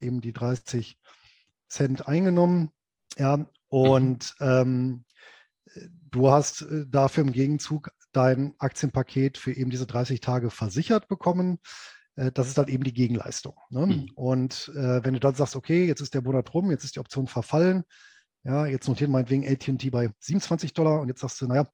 [0.00, 0.98] eben die 30
[1.68, 2.70] Cent eingenommen.
[3.16, 4.46] Ja, und mhm.
[4.46, 5.04] ähm,
[6.10, 11.58] du hast äh, dafür im Gegenzug dein Aktienpaket für eben diese 30 Tage versichert bekommen.
[12.16, 13.56] Äh, das ist dann eben die Gegenleistung.
[13.70, 13.86] Ne?
[13.86, 14.10] Mhm.
[14.14, 17.00] Und äh, wenn du dann sagst, okay, jetzt ist der Monat rum, jetzt ist die
[17.00, 17.84] Option verfallen,
[18.44, 21.66] ja, jetzt notieren meinetwegen AT&T bei 27 Dollar und jetzt sagst du, naja,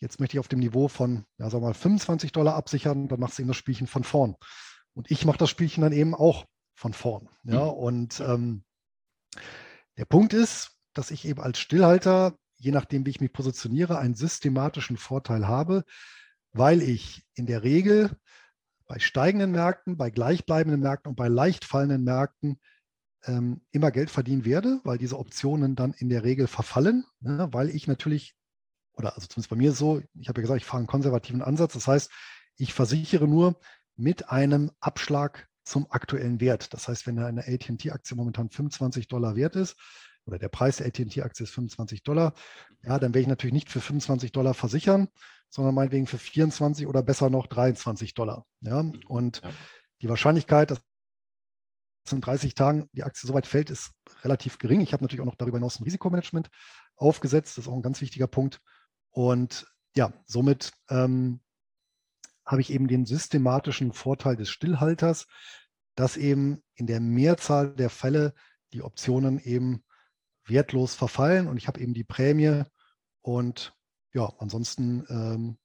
[0.00, 3.20] jetzt möchte ich auf dem Niveau von, ja, sagen wir mal, 25 Dollar absichern, dann
[3.20, 4.36] machst du eben das Spielchen von vorn.
[4.92, 7.28] Und ich mache das Spielchen dann eben auch von vorn.
[7.44, 7.70] Ja, mhm.
[7.70, 8.64] und ähm,
[9.96, 14.14] der Punkt ist, dass ich eben als Stillhalter, je nachdem, wie ich mich positioniere, einen
[14.14, 15.84] systematischen Vorteil habe,
[16.52, 18.10] weil ich in der Regel
[18.86, 22.60] bei steigenden Märkten, bei gleichbleibenden Märkten und bei leicht fallenden Märkten
[23.24, 27.70] ähm, immer Geld verdienen werde, weil diese Optionen dann in der Regel verfallen, ne, weil
[27.70, 28.34] ich natürlich,
[28.92, 31.74] oder also zumindest bei mir so, ich habe ja gesagt, ich fahre einen konservativen Ansatz.
[31.74, 32.10] Das heißt,
[32.56, 33.58] ich versichere nur
[33.96, 36.74] mit einem Abschlag zum aktuellen Wert.
[36.74, 39.76] Das heißt, wenn eine AT&T-Aktie momentan 25 Dollar wert ist,
[40.26, 42.34] oder der Preis der AT&T-Aktie ist 25 Dollar,
[42.82, 45.08] ja, dann werde ich natürlich nicht für 25 Dollar versichern,
[45.48, 48.46] sondern meinetwegen für 24 oder besser noch 23 Dollar.
[48.60, 48.82] Ja?
[48.82, 49.00] Mhm.
[49.08, 49.50] Und ja.
[50.02, 50.80] die Wahrscheinlichkeit, dass
[52.10, 54.80] in 30 Tagen die Aktie so weit fällt, ist relativ gering.
[54.80, 56.50] Ich habe natürlich auch noch darüber hinaus ein Risikomanagement
[56.96, 57.56] aufgesetzt.
[57.56, 58.60] Das ist auch ein ganz wichtiger Punkt.
[59.10, 61.40] Und ja, somit ähm,
[62.44, 65.26] habe ich eben den systematischen Vorteil des Stillhalters,
[65.94, 68.34] dass eben in der Mehrzahl der Fälle
[68.72, 69.84] die Optionen eben
[70.50, 72.64] wertlos verfallen und ich habe eben die Prämie
[73.22, 73.74] und
[74.12, 75.58] ja, ansonsten ähm,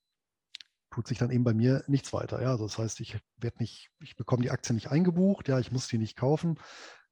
[0.92, 2.42] tut sich dann eben bei mir nichts weiter.
[2.42, 5.72] Ja, also das heißt, ich werde nicht, ich bekomme die Aktie nicht eingebucht, ja, ich
[5.72, 6.60] muss die nicht kaufen,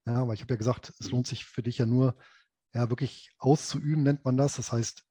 [0.05, 2.15] Ja, aber ich habe ja gesagt, es lohnt sich für dich ja nur,
[2.73, 4.55] ja, wirklich auszuüben, nennt man das.
[4.55, 5.03] Das heißt,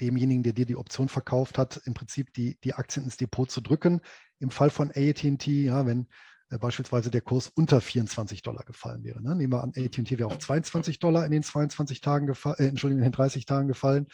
[0.00, 3.60] demjenigen, der dir die Option verkauft hat, im Prinzip die, die Aktien ins Depot zu
[3.60, 4.00] drücken.
[4.38, 6.08] Im Fall von AT&T, ja, wenn
[6.56, 9.20] beispielsweise der Kurs unter 24 Dollar gefallen wäre.
[9.20, 9.36] Ne?
[9.36, 13.02] Nehmen wir an, AT&T wäre auf 22 Dollar in den 22 Tagen gefallen, äh, Entschuldigung,
[13.04, 14.06] in den 30 Tagen gefallen.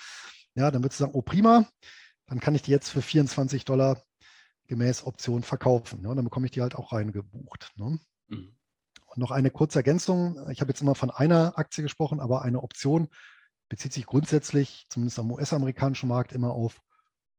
[0.57, 1.67] Ja, dann würdest du sagen, oh prima,
[2.27, 4.03] dann kann ich die jetzt für 24 Dollar
[4.67, 6.03] gemäß Option verkaufen.
[6.03, 6.09] Ne?
[6.09, 7.73] Und dann bekomme ich die halt auch reingebucht.
[7.77, 8.01] Ne?
[8.29, 8.57] Mhm.
[9.07, 10.49] Und noch eine kurze Ergänzung.
[10.51, 13.09] Ich habe jetzt immer von einer Aktie gesprochen, aber eine Option
[13.69, 16.81] bezieht sich grundsätzlich, zumindest am US-amerikanischen Markt, immer auf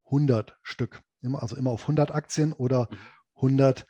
[0.05, 1.01] 100 Stück.
[1.21, 2.87] Immer, also immer auf 100 Aktien oder
[3.35, 3.85] 100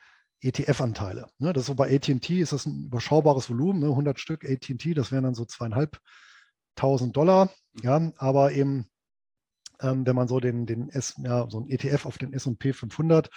[0.45, 1.27] ETF-Anteile.
[1.39, 1.53] Ne?
[1.53, 3.87] Das ist so bei AT&T ist das ein überschaubares Volumen, ne?
[3.87, 7.49] 100 Stück AT&T, das wären dann so zweieinhalbtausend Dollar.
[7.81, 8.87] Ja, aber eben,
[9.81, 13.29] ähm, wenn man so den, den S, ja, so ein ETF auf den S&P 500,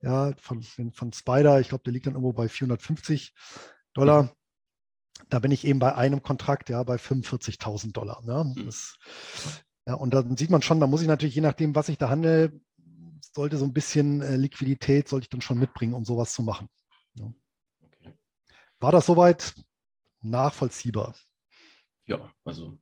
[0.00, 3.34] ja, von, von Spider, ich glaube, der liegt dann irgendwo bei 450
[3.94, 4.32] Dollar
[5.28, 8.22] da bin ich eben bei einem Kontrakt, ja, bei 45.000 Dollar.
[8.24, 8.52] Ne?
[8.54, 8.66] Mhm.
[8.66, 8.96] Das,
[9.86, 12.08] ja, und dann sieht man schon, da muss ich natürlich, je nachdem, was ich da
[12.08, 12.52] handle,
[13.34, 16.68] sollte so ein bisschen äh, Liquidität, sollte ich dann schon mitbringen, um sowas zu machen.
[17.14, 17.32] Ja.
[17.82, 18.12] Okay.
[18.80, 19.54] War das soweit
[20.22, 21.14] nachvollziehbar?
[22.06, 22.78] Ja, also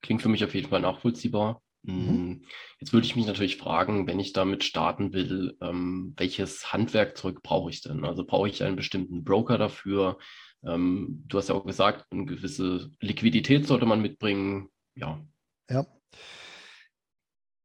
[0.00, 1.62] klingt für mich auf jeden Fall nachvollziehbar.
[1.82, 2.08] Mhm.
[2.08, 2.44] Hm,
[2.80, 7.70] jetzt würde ich mich natürlich fragen, wenn ich damit starten will, ähm, welches Handwerkzeug brauche
[7.70, 8.04] ich denn?
[8.04, 10.18] Also brauche ich einen bestimmten Broker dafür?
[10.64, 14.70] Ähm, du hast ja auch gesagt, eine gewisse Liquidität sollte man mitbringen.
[14.94, 15.20] Ja.
[15.68, 15.86] Ja.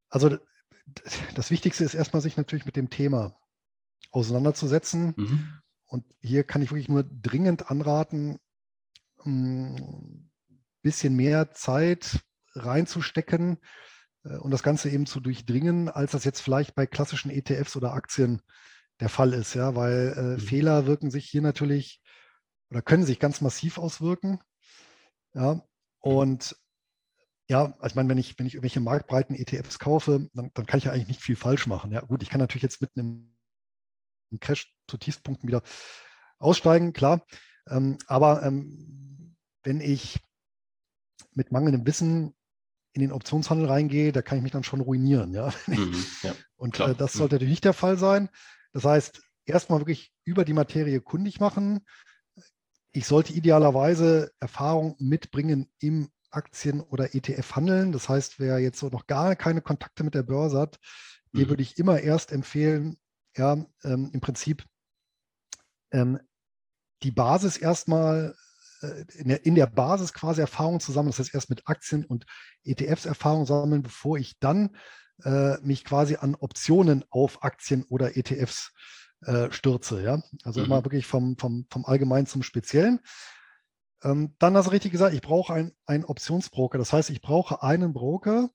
[0.10, 0.38] Also
[1.36, 3.38] das Wichtigste ist erstmal, sich natürlich mit dem Thema
[4.12, 5.14] auseinanderzusetzen.
[5.16, 5.60] Mhm.
[5.86, 8.40] Und hier kann ich wirklich nur dringend anraten,
[9.26, 10.30] ein hm,
[10.82, 12.24] bisschen mehr Zeit
[12.54, 13.58] reinzustecken
[14.24, 17.94] äh, und das Ganze eben zu durchdringen, als das jetzt vielleicht bei klassischen ETFs oder
[17.94, 18.42] Aktien
[19.00, 20.40] der Fall ist, ja, weil äh, mhm.
[20.40, 22.02] Fehler wirken sich hier natürlich
[22.70, 24.40] oder können sich ganz massiv auswirken.
[25.34, 25.64] Ja,
[26.00, 26.56] und
[27.50, 30.78] ja, also ich meine, wenn ich, wenn ich irgendwelche marktbreiten ETFs kaufe, dann, dann kann
[30.78, 31.92] ich ja eigentlich nicht viel falsch machen.
[31.92, 35.64] Ja, gut, ich kann natürlich jetzt mitten im, Crash zu Tiefpunkten wieder
[36.38, 37.26] aussteigen, klar.
[37.68, 40.20] Ähm, aber ähm, wenn ich
[41.34, 42.36] mit mangelndem Wissen
[42.94, 45.34] in den Optionshandel reingehe, da kann ich mich dann schon ruinieren.
[45.34, 45.52] Ja?
[45.68, 48.30] Mhm, ja Und äh, das sollte natürlich nicht der Fall sein.
[48.74, 51.84] Das heißt, erstmal wirklich über die Materie kundig machen,
[52.92, 57.92] ich sollte idealerweise Erfahrung mitbringen im Aktien- oder ETF-Handeln.
[57.92, 60.80] Das heißt, wer jetzt so noch gar keine Kontakte mit der Börse hat,
[61.32, 61.40] mhm.
[61.40, 62.98] dem würde ich immer erst empfehlen,
[63.36, 64.66] ja, ähm, im Prinzip
[65.92, 66.20] ähm,
[67.04, 68.36] die Basis erstmal
[68.82, 71.12] äh, in, der, in der Basis quasi Erfahrung zu sammeln.
[71.12, 72.26] Das heißt, erst mit Aktien und
[72.64, 74.76] ETFs Erfahrung sammeln, bevor ich dann
[75.24, 78.72] äh, mich quasi an Optionen auf Aktien oder ETFs
[79.22, 80.02] äh, stürze.
[80.02, 80.22] Ja?
[80.44, 80.68] Also mhm.
[80.68, 83.00] immer wirklich vom, vom, vom Allgemeinen zum Speziellen.
[84.04, 86.78] Ähm, dann hast du richtig gesagt, ich brauche ein, einen Optionsbroker.
[86.78, 88.50] Das heißt, ich brauche einen Broker,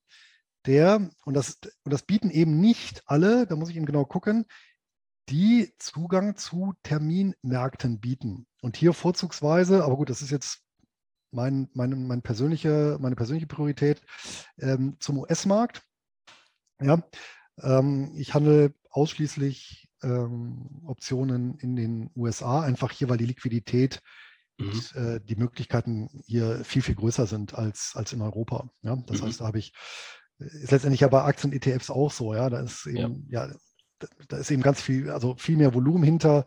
[0.65, 4.45] der, und das, und das bieten eben nicht alle, da muss ich eben genau gucken,
[5.29, 8.47] die Zugang zu Terminmärkten bieten.
[8.61, 10.61] Und hier vorzugsweise, aber gut, das ist jetzt
[11.31, 14.01] mein, mein, mein persönliche, meine persönliche Priorität
[14.59, 15.83] ähm, zum US-Markt.
[16.81, 17.03] Ja,
[17.61, 24.01] ähm, ich handle ausschließlich ähm, Optionen in den USA, einfach hier, weil die Liquidität
[24.57, 24.69] mhm.
[24.69, 28.69] und äh, die Möglichkeiten hier viel, viel größer sind als, als in Europa.
[28.81, 28.95] Ja?
[29.07, 29.27] Das mhm.
[29.27, 29.73] heißt, da habe ich,
[30.37, 33.47] ist letztendlich ja bei Aktien-ETFs auch so, ja, da ist eben, ja.
[33.47, 33.55] ja,
[34.27, 36.45] da ist eben ganz viel, also viel mehr Volumen hinter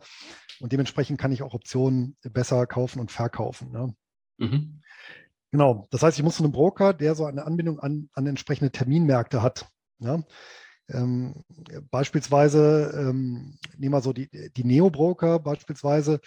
[0.59, 3.71] und dementsprechend kann ich auch Optionen besser kaufen und verkaufen.
[3.73, 3.89] Ja?
[4.37, 4.81] Mhm.
[5.51, 8.71] Genau, das heißt, ich muss so einen Broker, der so eine Anbindung an, an entsprechende
[8.71, 9.67] Terminmärkte hat.
[9.99, 10.23] Ja?
[10.89, 11.43] Ähm,
[11.89, 16.19] beispielsweise, ähm, nehmen wir so die, die Neo-Broker beispielsweise,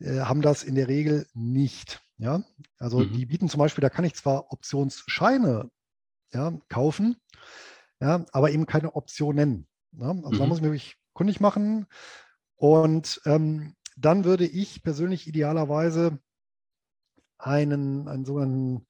[0.00, 2.02] äh, haben das in der Regel nicht.
[2.18, 2.42] Ja?
[2.78, 3.12] Also mhm.
[3.12, 5.70] die bieten zum Beispiel, da kann ich zwar Optionsscheine
[6.32, 7.16] ja, kaufen,
[8.00, 9.66] ja, aber eben keine Optionen.
[9.92, 10.08] Ja?
[10.08, 10.38] Also mhm.
[10.38, 11.86] da muss ich mich kundig machen.
[12.56, 16.18] Und ähm, dann würde ich persönlich idealerweise
[17.38, 18.86] einen, einen sogenannten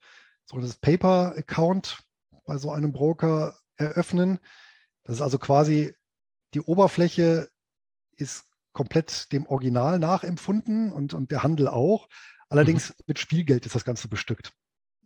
[0.47, 2.03] sogenanntes Paper-Account
[2.45, 4.39] bei so einem Broker eröffnen.
[5.05, 5.95] Das ist also quasi,
[6.55, 7.51] die Oberfläche
[8.17, 8.45] ist
[8.77, 12.09] komplett dem Original nachempfunden und, und der Handel auch.
[12.51, 13.05] Allerdings mhm.
[13.07, 14.53] mit Spielgeld ist das Ganze bestückt.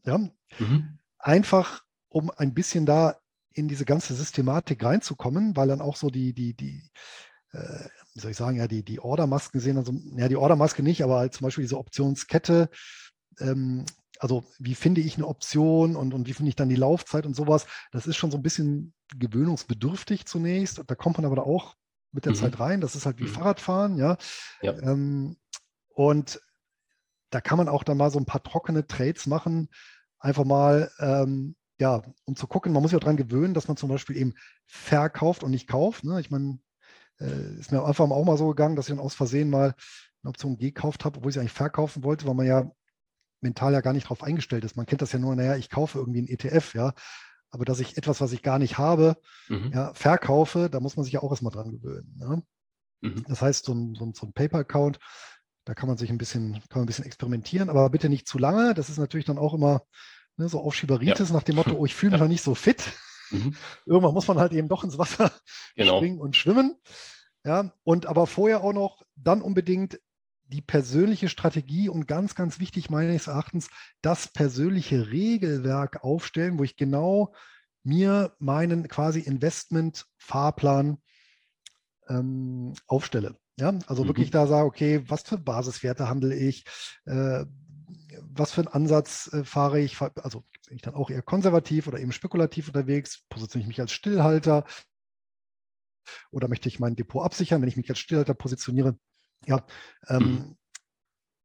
[0.04, 0.18] Ja?
[0.18, 0.98] Mhm.
[1.18, 3.20] Einfach, um ein bisschen da
[3.52, 6.82] in diese ganze Systematik reinzukommen, weil dann auch so die, die, die,
[7.52, 11.04] äh, wie soll ich sagen, ja, die, die Ordermasken sehen, also, ja, die Ordermaske nicht,
[11.04, 12.70] aber halt zum Beispiel diese Optionskette,
[13.38, 13.86] ähm,
[14.18, 17.36] also wie finde ich eine Option und, und wie finde ich dann die Laufzeit und
[17.36, 20.82] sowas, das ist schon so ein bisschen gewöhnungsbedürftig zunächst.
[20.84, 21.76] Da kommt man aber auch
[22.12, 22.36] mit der mhm.
[22.36, 22.80] Zeit rein.
[22.80, 23.28] Das ist halt wie mhm.
[23.28, 24.16] Fahrradfahren, ja.
[24.62, 24.72] ja.
[24.78, 25.36] Ähm,
[25.90, 26.40] und
[27.30, 29.68] da kann man auch dann mal so ein paar trockene Trades machen,
[30.18, 32.72] einfach mal, ähm, ja, um zu gucken.
[32.72, 34.34] Man muss sich auch daran gewöhnen, dass man zum Beispiel eben
[34.66, 36.04] verkauft und nicht kauft.
[36.04, 36.20] Ne?
[36.20, 36.58] Ich meine,
[37.20, 39.74] äh, ist mir am Anfang auch mal so gegangen, dass ich dann aus Versehen mal
[40.22, 42.70] eine Option gekauft habe, obwohl ich sie eigentlich verkaufen wollte, weil man ja
[43.40, 44.76] mental ja gar nicht darauf eingestellt ist.
[44.76, 46.92] Man kennt das ja nur, naja, ich kaufe irgendwie einen ETF, ja.
[47.50, 49.16] Aber dass ich etwas, was ich gar nicht habe,
[49.48, 49.72] mhm.
[49.74, 52.14] ja, verkaufe, da muss man sich ja auch erstmal dran gewöhnen.
[52.16, 52.42] Ne?
[53.00, 53.24] Mhm.
[53.28, 54.98] Das heißt, so ein, so ein, so ein Paper-Account,
[55.64, 58.38] da kann man sich ein bisschen, kann man ein bisschen experimentieren, aber bitte nicht zu
[58.38, 58.74] lange.
[58.74, 59.82] Das ist natürlich dann auch immer
[60.36, 61.34] ne, so Aufschieberitis ja.
[61.34, 62.24] nach dem Motto, oh, ich fühle mich ja.
[62.24, 62.92] noch nicht so fit.
[63.30, 63.54] Mhm.
[63.86, 65.32] Irgendwann muss man halt eben doch ins Wasser
[65.76, 65.98] genau.
[65.98, 66.76] springen und schwimmen.
[67.44, 69.98] Ja, und aber vorher auch noch dann unbedingt
[70.50, 73.68] die persönliche Strategie und ganz, ganz wichtig meines Erachtens,
[74.02, 77.32] das persönliche Regelwerk aufstellen, wo ich genau
[77.82, 80.98] mir meinen quasi Investment-Fahrplan
[82.08, 83.38] ähm, aufstelle.
[83.58, 84.08] Ja, also mhm.
[84.08, 86.64] wirklich da sage, okay, was für Basiswerte handle ich,
[87.04, 87.44] äh,
[88.22, 92.00] was für einen Ansatz äh, fahre ich, also bin ich dann auch eher konservativ oder
[92.00, 94.64] eben spekulativ unterwegs, positioniere ich mich als Stillhalter?
[96.30, 98.98] Oder möchte ich mein Depot absichern, wenn ich mich als Stillhalter positioniere,
[99.46, 99.64] ja,
[100.08, 100.56] ähm, mhm.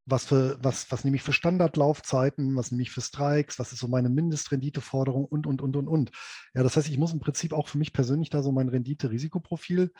[0.05, 3.79] was, für, was, was nehme ich für Standardlaufzeiten, was nehme ich für Strikes, was ist
[3.79, 6.11] so meine Mindestrenditeforderung und, und, und, und, und.
[6.53, 9.91] Ja, das heißt, ich muss im Prinzip auch für mich persönlich da so mein Rendite-Risikoprofil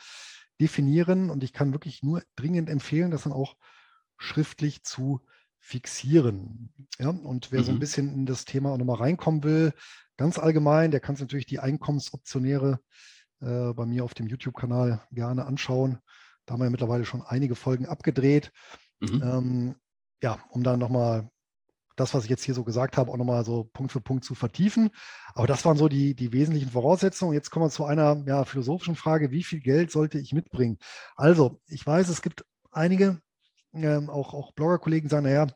[0.60, 3.56] definieren und ich kann wirklich nur dringend empfehlen, das dann auch
[4.18, 5.20] schriftlich zu
[5.58, 6.72] fixieren.
[6.98, 7.64] Ja, und wer mhm.
[7.64, 7.80] so ein mhm.
[7.80, 9.72] bisschen in das Thema auch nochmal reinkommen will,
[10.16, 12.80] ganz allgemein, der kann sich natürlich die Einkommensoptionäre
[13.40, 15.98] äh, bei mir auf dem YouTube-Kanal gerne anschauen.
[16.46, 18.52] Da haben wir mittlerweile schon einige Folgen abgedreht.
[19.00, 19.22] Mhm.
[19.22, 19.74] Ähm,
[20.22, 21.28] ja, um dann nochmal
[21.96, 24.34] das, was ich jetzt hier so gesagt habe, auch nochmal so Punkt für Punkt zu
[24.34, 24.90] vertiefen.
[25.34, 27.32] Aber das waren so die, die wesentlichen Voraussetzungen.
[27.32, 30.78] Jetzt kommen wir zu einer ja, philosophischen Frage, wie viel Geld sollte ich mitbringen?
[31.16, 33.20] Also, ich weiß, es gibt einige,
[33.72, 35.46] ähm, auch, auch Blogger-Kollegen sagen, naja,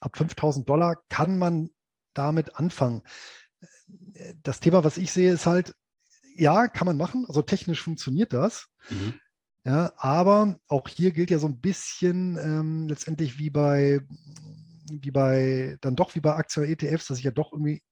[0.00, 1.70] ab 5000 Dollar kann man
[2.14, 3.02] damit anfangen.
[4.42, 5.74] Das Thema, was ich sehe, ist halt,
[6.36, 7.26] ja, kann man machen.
[7.28, 8.68] Also technisch funktioniert das.
[8.88, 9.14] Mhm.
[9.64, 14.00] Ja, aber auch hier gilt ja so ein bisschen ähm, letztendlich wie bei,
[14.90, 17.82] wie bei, dann doch wie bei Aktien ETFs, dass ich ja doch irgendwie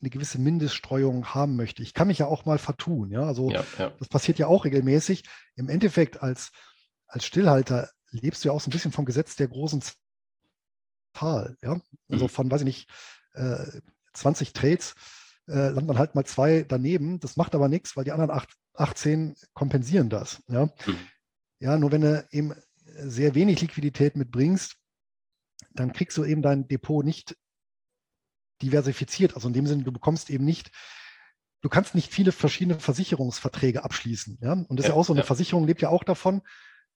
[0.00, 1.82] eine gewisse Mindeststreuung haben möchte.
[1.82, 3.22] Ich kann mich ja auch mal vertun, ja.
[3.24, 3.92] Also ja, ja.
[3.98, 5.24] das passiert ja auch regelmäßig.
[5.56, 6.50] Im Endeffekt als,
[7.06, 9.82] als Stillhalter lebst du ja auch so ein bisschen vom Gesetz der großen
[11.14, 11.78] Zahl, ja.
[12.08, 12.28] Also mhm.
[12.30, 12.90] von, weiß ich nicht,
[13.34, 13.80] äh,
[14.14, 14.94] 20 Trades
[15.46, 17.20] äh, landet man halt mal zwei daneben.
[17.20, 20.42] Das macht aber nichts, weil die anderen acht, 18 kompensieren das.
[20.48, 20.66] Ja?
[20.86, 20.98] Mhm.
[21.60, 24.76] Ja, nur wenn du eben sehr wenig Liquidität mitbringst,
[25.72, 27.36] dann kriegst du eben dein Depot nicht
[28.62, 29.34] diversifiziert.
[29.34, 30.70] Also in dem Sinne, du bekommst eben nicht,
[31.62, 34.38] du kannst nicht viele verschiedene Versicherungsverträge abschließen.
[34.40, 34.52] Ja?
[34.52, 35.26] Und das ja, ist ja auch so, eine ja.
[35.26, 36.42] Versicherung lebt ja auch davon,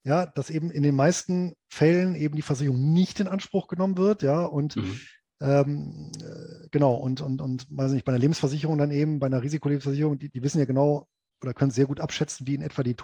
[0.05, 4.22] ja, dass eben in den meisten Fällen eben die Versicherung nicht in Anspruch genommen wird,
[4.22, 5.01] ja, und mhm.
[5.42, 9.42] Ähm, äh, genau, und, und, und weiß nicht, bei einer Lebensversicherung dann eben, bei einer
[9.42, 11.09] Risikolebensversicherung, die, die wissen ja genau
[11.42, 12.94] oder können sehr gut abschätzen, wie in etwa die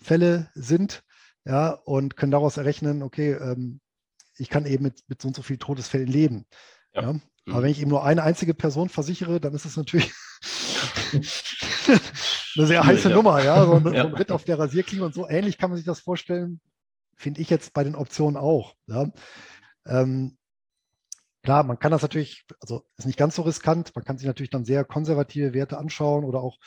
[0.00, 1.02] Todesfälle sind,
[1.44, 3.80] ja, und können daraus errechnen, okay, ähm,
[4.36, 6.46] ich kann eben mit, mit so und so vielen Todesfällen leben.
[6.94, 7.02] Ja.
[7.02, 7.12] ja.
[7.12, 7.22] Mhm.
[7.46, 10.12] Aber wenn ich eben nur eine einzige Person versichere, dann ist es natürlich
[11.12, 13.14] eine sehr heiße ja.
[13.14, 13.64] Nummer, ja.
[13.64, 14.02] So ein, ja.
[14.02, 16.60] so Ritt auf der Rasierklinge und so ähnlich kann man sich das vorstellen,
[17.16, 18.74] finde ich jetzt bei den Optionen auch.
[18.86, 19.10] Ja.
[19.86, 20.36] Ähm,
[21.42, 24.50] Klar, man kann das natürlich, also ist nicht ganz so riskant, man kann sich natürlich
[24.50, 26.58] dann sehr konservative Werte anschauen oder auch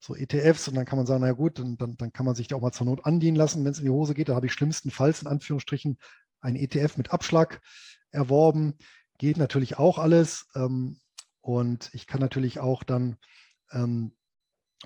[0.00, 2.48] so ETFs und dann kann man sagen, na gut, dann, dann, dann kann man sich
[2.48, 4.28] die auch mal zur Not andienen lassen, wenn es in die Hose geht.
[4.28, 5.98] Da habe ich schlimmstenfalls in Anführungsstrichen
[6.40, 7.60] ein ETF mit Abschlag
[8.10, 8.74] erworben.
[9.18, 10.46] Geht natürlich auch alles.
[10.54, 11.00] Ähm,
[11.40, 13.16] und ich kann natürlich auch dann
[13.72, 14.14] ähm,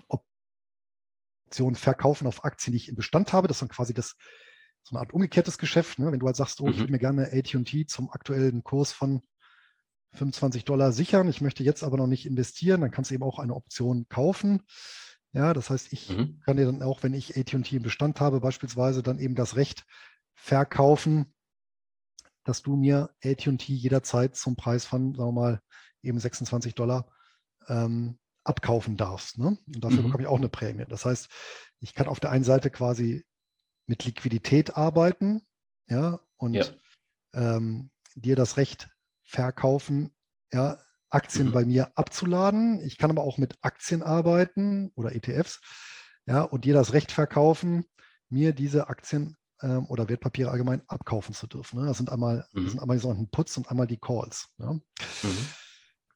[0.09, 3.49] Optionen verkaufen auf Aktien, die ich im Bestand habe.
[3.49, 4.17] Das ist dann quasi das,
[4.83, 5.99] so eine Art umgekehrtes Geschäft.
[5.99, 6.11] Ne?
[6.11, 6.81] Wenn du halt sagst, oh, ich mhm.
[6.81, 9.23] würde mir gerne AT&T zum aktuellen Kurs von
[10.15, 11.29] 25 Dollar sichern.
[11.29, 12.81] Ich möchte jetzt aber noch nicht investieren.
[12.81, 14.63] Dann kannst du eben auch eine Option kaufen.
[15.33, 16.41] Ja, das heißt, ich mhm.
[16.45, 19.85] kann dir dann auch, wenn ich AT&T im Bestand habe, beispielsweise dann eben das Recht
[20.35, 21.33] verkaufen,
[22.45, 25.63] dass du mir AT&T jederzeit zum Preis von, sagen wir mal,
[26.03, 27.11] eben 26 Dollar
[27.69, 29.39] ähm, abkaufen darfst.
[29.39, 29.59] Ne?
[29.67, 30.05] Und dafür mhm.
[30.05, 30.85] bekomme ich auch eine Prämie.
[30.89, 31.29] Das heißt,
[31.81, 33.25] ich kann auf der einen Seite quasi
[33.87, 35.43] mit Liquidität arbeiten,
[35.89, 36.65] ja, und ja.
[37.35, 38.91] Ähm, dir das Recht
[39.33, 40.15] verkaufen,
[40.53, 40.79] ja,
[41.11, 41.53] Aktien mhm.
[41.53, 42.81] bei mir abzuladen.
[42.85, 45.61] Ich kann aber auch mit Aktien arbeiten oder ETFs,
[46.27, 47.85] ja, und dir das Recht verkaufen,
[48.29, 51.81] mir diese Aktien ähm, oder Wertpapiere allgemein abkaufen zu dürfen.
[51.81, 51.87] Ne?
[51.87, 52.65] Das sind einmal, mhm.
[52.65, 54.49] das sind einmal die sogenannten Puts und einmal die Calls.
[54.59, 54.73] Ja?
[54.73, 54.83] Mhm.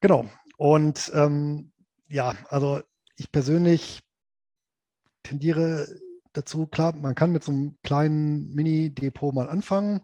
[0.01, 0.29] Genau.
[0.57, 1.71] Und ähm,
[2.07, 2.81] ja, also
[3.15, 4.01] ich persönlich
[5.23, 5.87] tendiere
[6.33, 10.01] dazu, klar, man kann mit so einem kleinen Mini-Depot mal anfangen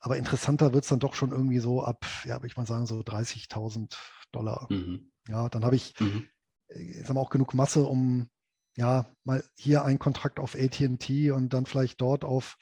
[0.00, 2.86] aber interessanter wird es dann doch schon irgendwie so ab, ja, würde ich mal sagen,
[2.86, 3.96] so 30.000
[4.32, 4.66] Dollar.
[4.70, 5.12] Mhm.
[5.28, 6.26] Ja, dann habe ich, mhm.
[6.68, 8.28] Äh, sag mal, auch genug Masse, um
[8.76, 12.56] ja mal hier einen Kontrakt auf AT&T und dann vielleicht dort auf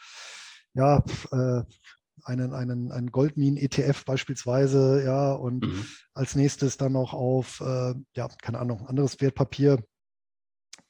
[0.75, 1.63] ja, äh,
[2.25, 5.87] einen, einen, einen Goldminen-ETF beispielsweise, ja, und mhm.
[6.15, 9.83] als nächstes dann noch auf, äh, ja, keine Ahnung, anderes Wertpapier.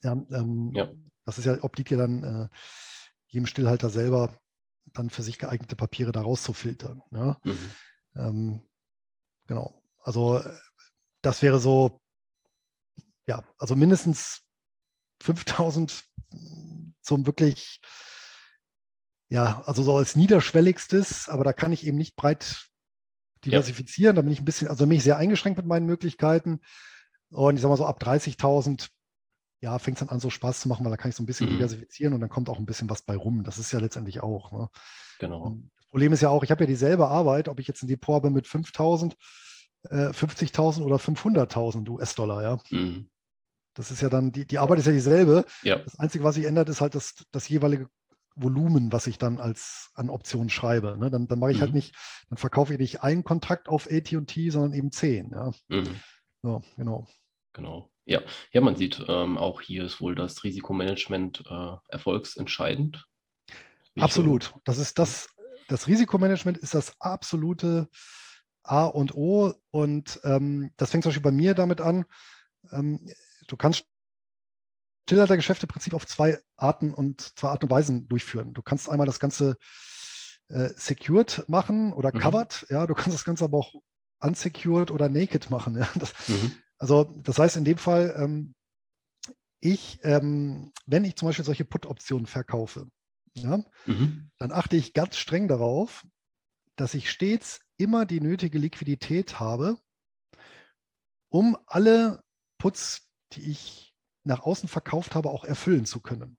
[0.03, 0.90] Ja, ähm, ja.
[1.24, 2.49] Das ist ja, obliegt ja dann äh,
[3.26, 4.38] jedem Stillhalter selber,
[4.99, 7.03] dann für sich geeignete Papiere da rauszufiltern.
[7.11, 7.38] Ja?
[7.44, 7.70] Mhm.
[8.16, 8.62] Ähm,
[9.46, 9.82] genau.
[10.03, 10.42] Also
[11.22, 12.01] das wäre so,
[13.26, 14.42] ja, also mindestens
[15.22, 16.05] 5000
[17.03, 17.80] zum wirklich
[19.30, 22.68] ja, also so als niederschwelligstes, aber da kann ich eben nicht breit
[23.44, 24.16] diversifizieren.
[24.16, 24.22] Ja.
[24.22, 26.61] Da bin ich ein bisschen, also bin ich sehr eingeschränkt mit meinen Möglichkeiten.
[27.30, 28.88] Und ich sage mal so ab 30.000,
[29.61, 31.27] ja, fängt es dann an, so Spaß zu machen, weil da kann ich so ein
[31.27, 31.55] bisschen mhm.
[31.55, 33.43] diversifizieren und dann kommt auch ein bisschen was bei rum.
[33.45, 34.53] Das ist ja letztendlich auch.
[34.53, 34.69] Ne?
[35.19, 35.57] Genau.
[35.77, 38.15] das Problem ist ja auch, ich habe ja dieselbe Arbeit, ob ich jetzt ein Depot
[38.15, 39.15] habe mit 5.000,
[39.91, 42.59] äh, 50.000 oder 500.000 US-Dollar, ja.
[42.71, 43.11] Mhm.
[43.75, 45.45] Das ist ja dann, die, die Arbeit ist ja dieselbe.
[45.63, 45.79] Ja.
[45.79, 47.89] Das Einzige, was sich ändert, ist halt das, das jeweilige
[48.35, 50.97] Volumen, was ich dann als an Optionen schreibe.
[50.99, 51.11] Ne?
[51.11, 51.75] Dann, dann mache ich halt mhm.
[51.75, 51.95] halt nicht,
[52.29, 55.31] dann verkaufe ich nicht einen Kontakt auf AT&T, sondern eben zehn.
[55.31, 55.53] Ja?
[55.69, 56.01] Mhm.
[56.43, 57.07] So, genau.
[57.53, 57.91] Genau.
[58.09, 63.07] Ja, ja, man sieht, ähm, auch hier ist wohl das Risikomanagement äh, erfolgsentscheidend.
[64.01, 64.55] Absolut.
[64.65, 65.29] Das ist das,
[65.69, 67.91] das Risikomanagement ist das absolute
[68.63, 69.53] A und O.
[69.71, 72.07] Und ähm, das fängt zum Beispiel bei mir damit an.
[72.73, 73.07] Ähm,
[73.47, 73.85] du kannst
[75.07, 78.55] Stillhaltergeschäfte im Prinzip auf zwei Arten und zwei Arten und Weisen durchführen.
[78.55, 79.59] Du kannst einmal das Ganze
[80.49, 82.21] äh, secured machen oder mhm.
[82.21, 83.75] covered, ja, du kannst das Ganze aber auch
[84.21, 85.77] unsecured oder naked machen.
[85.79, 85.89] Ja?
[85.95, 86.53] Das, mhm.
[86.79, 88.55] Also das heißt in dem Fall, ähm,
[89.61, 92.89] ich, ähm, wenn ich zum Beispiel solche Put-Optionen verkaufe,
[93.35, 94.31] ja, mhm.
[94.39, 96.07] dann achte ich ganz streng darauf,
[96.76, 99.79] dass ich stets immer die nötige Liquidität habe,
[101.31, 102.22] um alle
[102.59, 106.39] Puts, die ich nach außen verkauft habe, auch erfüllen zu können.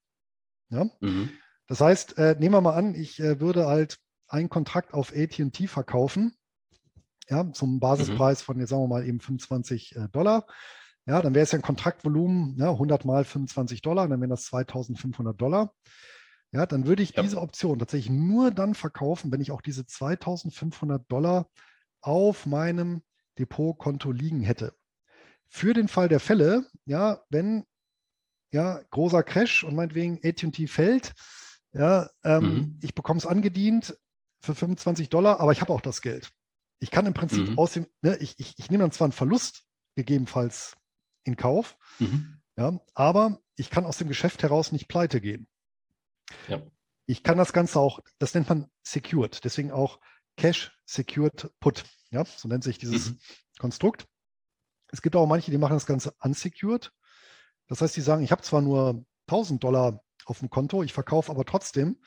[0.70, 0.90] Ja?
[1.02, 1.32] Mhm.
[1.68, 5.68] Das heißt, äh, nehmen wir mal an, ich äh, würde halt einen Kontrakt auf AT&T
[5.68, 6.36] verkaufen,
[7.30, 8.46] ja, zum Basispreis mhm.
[8.46, 10.46] von, jetzt sagen wir mal eben 25 äh, Dollar.
[11.06, 14.46] Ja, dann wäre es ja ein Kontraktvolumen, ja, 100 mal 25 Dollar, dann wären das
[14.46, 15.74] 2500 Dollar.
[16.52, 17.22] Ja, dann würde ich ja.
[17.22, 21.48] diese Option tatsächlich nur dann verkaufen, wenn ich auch diese 2500 Dollar
[22.02, 23.04] auf meinem
[23.38, 24.74] Depotkonto liegen hätte.
[25.48, 27.66] Für den Fall der Fälle, ja, wenn
[28.52, 31.14] ja, großer Crash und meinetwegen AT&T fällt.
[31.72, 32.80] Ja, ähm, mhm.
[32.82, 33.96] ich bekomme es angedient
[34.42, 36.32] für 25 Dollar, aber ich habe auch das Geld.
[36.80, 37.58] Ich kann im Prinzip mhm.
[37.58, 39.66] aus dem, ne, ich, ich, ich nehme dann zwar einen Verlust
[39.96, 40.78] gegebenenfalls
[41.24, 42.42] in Kauf, mhm.
[42.58, 45.48] ja, aber ich kann aus dem Geschäft heraus nicht pleite gehen.
[46.48, 46.62] Ja.
[47.06, 50.00] Ich kann das Ganze auch, das nennt man secured, deswegen auch
[50.38, 51.84] Cash Secured Put.
[52.12, 53.20] Ja, so nennt sich dieses mhm.
[53.60, 54.08] Konstrukt.
[54.92, 56.92] Es gibt auch manche, die machen das Ganze unsecured.
[57.68, 61.32] Das heißt, die sagen, ich habe zwar nur 1000 Dollar auf dem Konto, ich verkaufe
[61.32, 62.02] aber trotzdem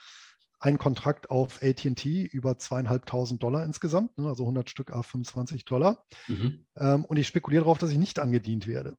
[0.62, 6.04] einen Kontrakt auf ATT über zweieinhalbtausend Dollar insgesamt, ne, also 100 Stück auf 25 Dollar.
[6.28, 6.66] Mhm.
[6.76, 8.96] Ähm, und ich spekuliere darauf, dass ich nicht angedient werde.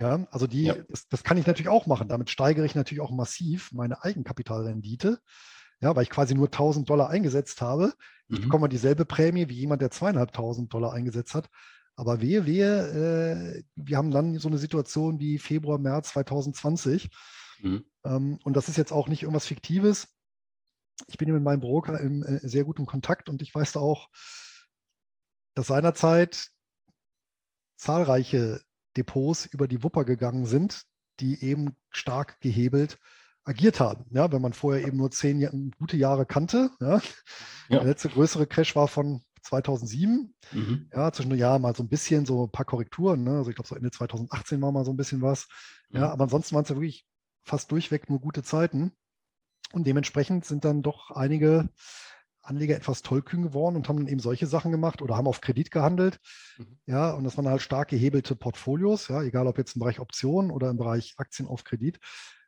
[0.00, 0.76] Ja, also die, ja.
[0.88, 2.08] das, das, kann ich natürlich auch machen.
[2.08, 5.18] Damit steigere ich natürlich auch massiv meine Eigenkapitalrendite,
[5.80, 7.94] ja, weil ich quasi nur 1000 Dollar eingesetzt habe.
[8.28, 8.44] Ich mhm.
[8.44, 11.48] bekomme dieselbe Prämie wie jemand, der zweieinhalbtausend Dollar eingesetzt hat.
[11.96, 17.10] Aber wehe, wehe, äh, wir haben dann so eine Situation wie Februar, März 2020.
[17.60, 17.84] Mhm.
[18.04, 20.08] Ähm, und das ist jetzt auch nicht irgendwas Fiktives.
[21.06, 24.08] Ich bin mit meinem Broker im äh, sehr guten Kontakt und ich weiß da auch,
[25.54, 26.50] dass seinerzeit
[27.76, 28.60] zahlreiche
[28.96, 30.84] Depots über die Wupper gegangen sind,
[31.20, 32.98] die eben stark gehebelt
[33.44, 34.04] agiert haben.
[34.10, 36.70] Ja, wenn man vorher eben nur zehn gute Jahre kannte.
[36.80, 37.00] Ja.
[37.70, 37.80] Ja.
[37.80, 40.34] Der letzte größere Crash war von 2007.
[40.52, 40.90] Mhm.
[40.92, 43.24] Ja, zwischen ja mal so ein bisschen, so ein paar Korrekturen.
[43.24, 43.38] Ne?
[43.38, 45.48] Also ich glaube, so Ende 2018 war mal so ein bisschen was.
[45.90, 46.00] Mhm.
[46.00, 47.06] Ja, aber ansonsten waren es ja wirklich
[47.42, 48.92] fast durchweg nur gute Zeiten.
[49.72, 51.68] Und dementsprechend sind dann doch einige
[52.42, 55.70] Anleger etwas tollkühn geworden und haben dann eben solche Sachen gemacht oder haben auf Kredit
[55.70, 56.18] gehandelt.
[56.56, 56.78] Mhm.
[56.86, 60.50] Ja, und das waren halt stark gehebelte Portfolios, ja, egal ob jetzt im Bereich Optionen
[60.50, 61.98] oder im Bereich Aktien auf Kredit.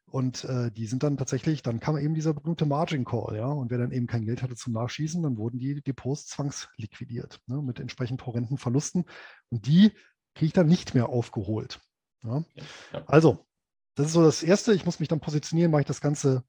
[0.07, 3.47] Und äh, die sind dann tatsächlich, dann kam eben dieser berühmte Margin Call, ja.
[3.47, 7.63] Und wer dann eben kein Geld hatte zum Nachschießen, dann wurden die Depots zwangsliquidiert, ne,
[7.63, 9.05] mit entsprechend horrenden Verlusten.
[9.51, 9.93] Und die
[10.35, 11.81] kriege ich dann nicht mehr aufgeholt.
[12.25, 12.45] Ja.
[12.93, 13.05] Ja.
[13.07, 13.47] Also,
[13.95, 14.73] das ist so das Erste.
[14.73, 16.45] Ich muss mich dann positionieren, mache ich das Ganze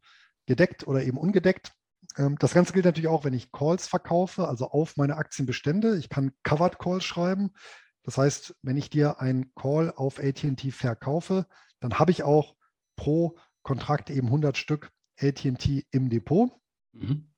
[0.45, 1.73] gedeckt oder eben ungedeckt.
[2.17, 5.97] Ähm, das Ganze gilt natürlich auch, wenn ich Calls verkaufe, also auf meine Aktienbestände.
[5.97, 7.51] Ich kann Covered Calls schreiben.
[8.03, 11.45] Das heißt, wenn ich dir einen Call auf AT&T verkaufe,
[11.79, 12.55] dann habe ich auch
[12.95, 16.51] pro Kontrakt eben 100 Stück ATT im Depot.
[16.93, 17.31] Mhm.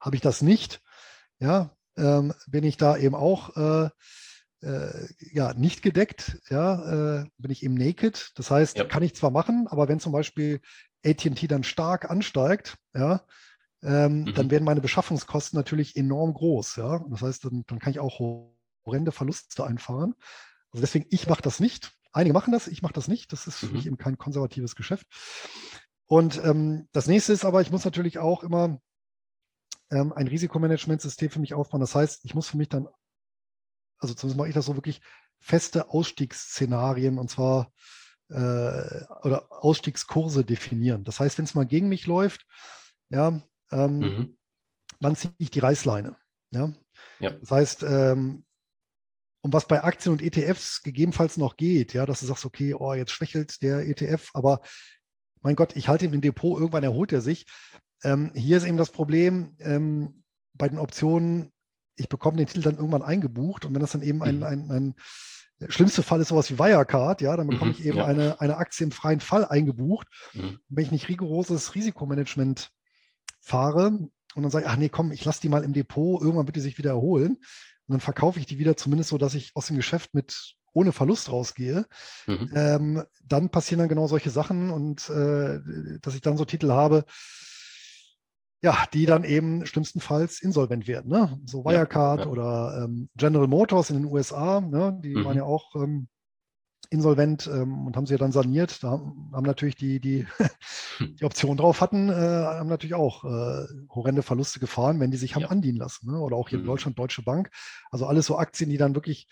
[0.00, 0.82] Habe ich das nicht,
[1.38, 3.90] ja, ähm, bin ich da eben auch äh,
[4.62, 8.32] äh, ja, nicht gedeckt, ja, äh, bin ich eben naked.
[8.34, 8.84] Das heißt, ja.
[8.84, 10.60] kann ich zwar machen, aber wenn zum Beispiel
[11.04, 13.24] AT&T dann stark ansteigt, ja,
[13.82, 14.34] ähm, mhm.
[14.34, 17.04] dann werden meine Beschaffungskosten natürlich enorm groß, ja.
[17.08, 18.20] Das heißt, dann, dann kann ich auch
[18.84, 20.14] horrende Verluste einfahren.
[20.72, 21.92] Also deswegen, ich mache das nicht.
[22.12, 23.32] Einige machen das, ich mache das nicht.
[23.32, 23.72] Das ist für mhm.
[23.72, 25.06] mich eben kein konservatives Geschäft.
[26.06, 28.80] Und ähm, das nächste ist aber, ich muss natürlich auch immer
[29.90, 31.80] ähm, ein Risikomanagementsystem für mich aufbauen.
[31.80, 32.88] Das heißt, ich muss für mich dann,
[34.00, 35.00] also zumindest mache ich das so wirklich
[35.38, 37.72] feste Ausstiegsszenarien und zwar
[38.28, 41.04] äh, oder Ausstiegskurse definieren.
[41.04, 42.46] Das heißt, wenn es mal gegen mich läuft,
[43.08, 43.40] ja,
[43.72, 44.38] ähm, mhm.
[45.00, 46.16] wann ziehe ich die Reißleine?
[46.52, 46.72] Ja?
[47.18, 47.30] ja.
[47.30, 48.44] Das heißt, ähm,
[49.42, 52.92] um was bei Aktien und ETFs gegebenenfalls noch geht, ja, dass du sagst, okay, oh,
[52.92, 54.60] jetzt schwächelt der ETF, aber
[55.40, 57.46] mein Gott, ich halte ihn im Depot, irgendwann erholt er sich.
[58.04, 60.22] Ähm, hier ist eben das Problem ähm,
[60.52, 61.52] bei den Optionen,
[62.00, 64.42] ich bekomme den Titel dann irgendwann eingebucht und wenn das dann eben ein, mhm.
[64.42, 64.94] ein, ein
[65.60, 68.06] der schlimmste Fall ist sowas wie Wirecard, ja, dann bekomme mhm, ich eben ja.
[68.06, 70.08] eine, eine Aktie im freien Fall eingebucht.
[70.32, 70.58] Mhm.
[70.70, 72.70] Wenn ich nicht rigoroses Risikomanagement
[73.40, 76.46] fahre und dann sage ich, ach nee, komm, ich lasse die mal im Depot, irgendwann
[76.46, 77.32] bitte sich wieder erholen.
[77.32, 80.92] Und dann verkaufe ich die wieder zumindest so, dass ich aus dem Geschäft mit ohne
[80.92, 81.84] Verlust rausgehe,
[82.26, 82.50] mhm.
[82.54, 85.58] ähm, dann passieren dann genau solche Sachen und äh,
[86.00, 87.04] dass ich dann so Titel habe,
[88.62, 91.10] ja, die dann eben schlimmstenfalls insolvent werden.
[91.10, 91.40] Ne?
[91.46, 92.30] So Wirecard ja, ja.
[92.30, 94.98] oder ähm, General Motors in den USA, ne?
[95.02, 95.24] die mhm.
[95.24, 96.08] waren ja auch ähm,
[96.90, 98.82] insolvent ähm, und haben sie ja dann saniert.
[98.82, 100.26] Da haben, haben natürlich die, die,
[101.18, 105.34] die Option drauf hatten, äh, haben natürlich auch äh, horrende Verluste gefahren, wenn die sich
[105.34, 105.48] haben ja.
[105.48, 106.10] andienen lassen.
[106.10, 106.18] Ne?
[106.18, 106.64] Oder auch hier mhm.
[106.64, 107.50] in Deutschland Deutsche Bank.
[107.90, 109.28] Also alles so Aktien, die dann wirklich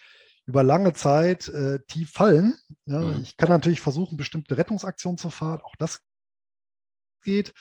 [0.46, 2.54] über lange Zeit äh, tief fallen.
[2.86, 3.00] Ja?
[3.00, 3.20] Mhm.
[3.22, 5.60] Ich kann natürlich versuchen, bestimmte Rettungsaktionen zu fahren.
[5.62, 6.00] Auch das
[7.22, 7.52] geht.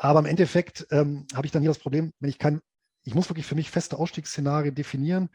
[0.00, 2.60] Aber im Endeffekt ähm, habe ich dann hier das Problem, wenn ich kann,
[3.02, 5.28] ich muss wirklich für mich feste Ausstiegsszenarien definieren.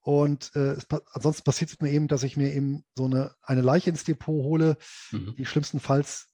[0.00, 3.60] Und äh, es, ansonsten passiert es mir eben, dass ich mir eben so eine, eine
[3.60, 4.76] Leiche ins Depot hole,
[5.10, 5.34] mhm.
[5.36, 6.28] die schlimmstenfalls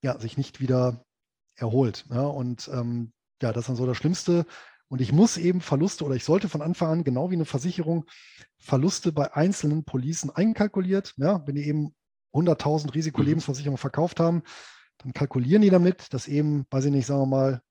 [0.00, 1.04] ja, sich nicht wieder
[1.56, 2.06] erholt.
[2.10, 2.22] Ja?
[2.22, 3.12] Und ähm,
[3.42, 4.46] ja, das ist dann so das Schlimmste.
[4.88, 8.06] Und ich muss eben Verluste oder ich sollte von Anfang an, genau wie eine Versicherung,
[8.58, 11.12] Verluste bei einzelnen Policen einkalkuliert.
[11.18, 11.94] Ja, wenn die eben
[12.32, 13.82] 100.000 Risikolebensversicherungen mhm.
[13.82, 14.42] verkauft haben,
[14.98, 17.62] dann kalkulieren die damit, dass eben, weiß ich nicht, sagen wir mal,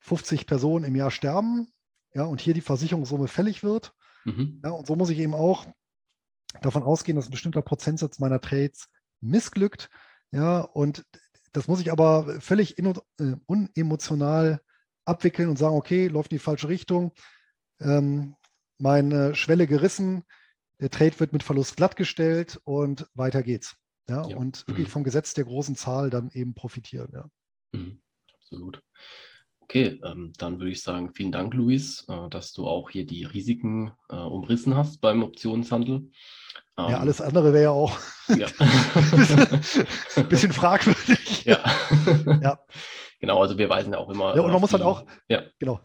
[0.00, 1.68] 50 Personen im Jahr sterben,
[2.14, 3.92] ja, und hier die Versicherungssumme fällig wird.
[4.24, 4.60] Mhm.
[4.64, 5.66] Ja, und so muss ich eben auch
[6.62, 8.88] davon ausgehen, dass ein bestimmter Prozentsatz meiner Trades
[9.20, 9.90] missglückt.
[10.30, 11.04] Ja, und
[11.52, 12.86] das muss ich aber völlig in,
[13.18, 14.60] äh, unemotional
[15.04, 17.12] abwickeln und sagen, okay, läuft in die falsche Richtung.
[17.80, 18.36] Ähm,
[18.78, 20.24] meine Schwelle gerissen,
[20.80, 23.76] der Trade wird mit Verlust glattgestellt und weiter geht's.
[24.08, 24.36] Ja, ja.
[24.36, 27.10] und wirklich vom Gesetz der großen Zahl dann eben profitieren.
[27.12, 27.28] Ja.
[27.72, 28.00] Mhm.
[28.34, 28.82] Absolut.
[29.60, 33.24] Okay, ähm, dann würde ich sagen, vielen Dank, Luis, äh, dass du auch hier die
[33.24, 36.08] Risiken äh, umrissen hast beim Optionshandel.
[36.78, 37.98] Ähm, ja, alles andere wäre ja auch
[38.28, 38.46] ja.
[40.16, 41.44] ein bisschen fragwürdig.
[41.44, 41.64] Ja.
[42.42, 42.60] ja.
[43.18, 44.36] Genau, also wir weisen ja auch immer.
[44.36, 45.42] Ja, und man muss halt auch, ja.
[45.58, 45.80] genau.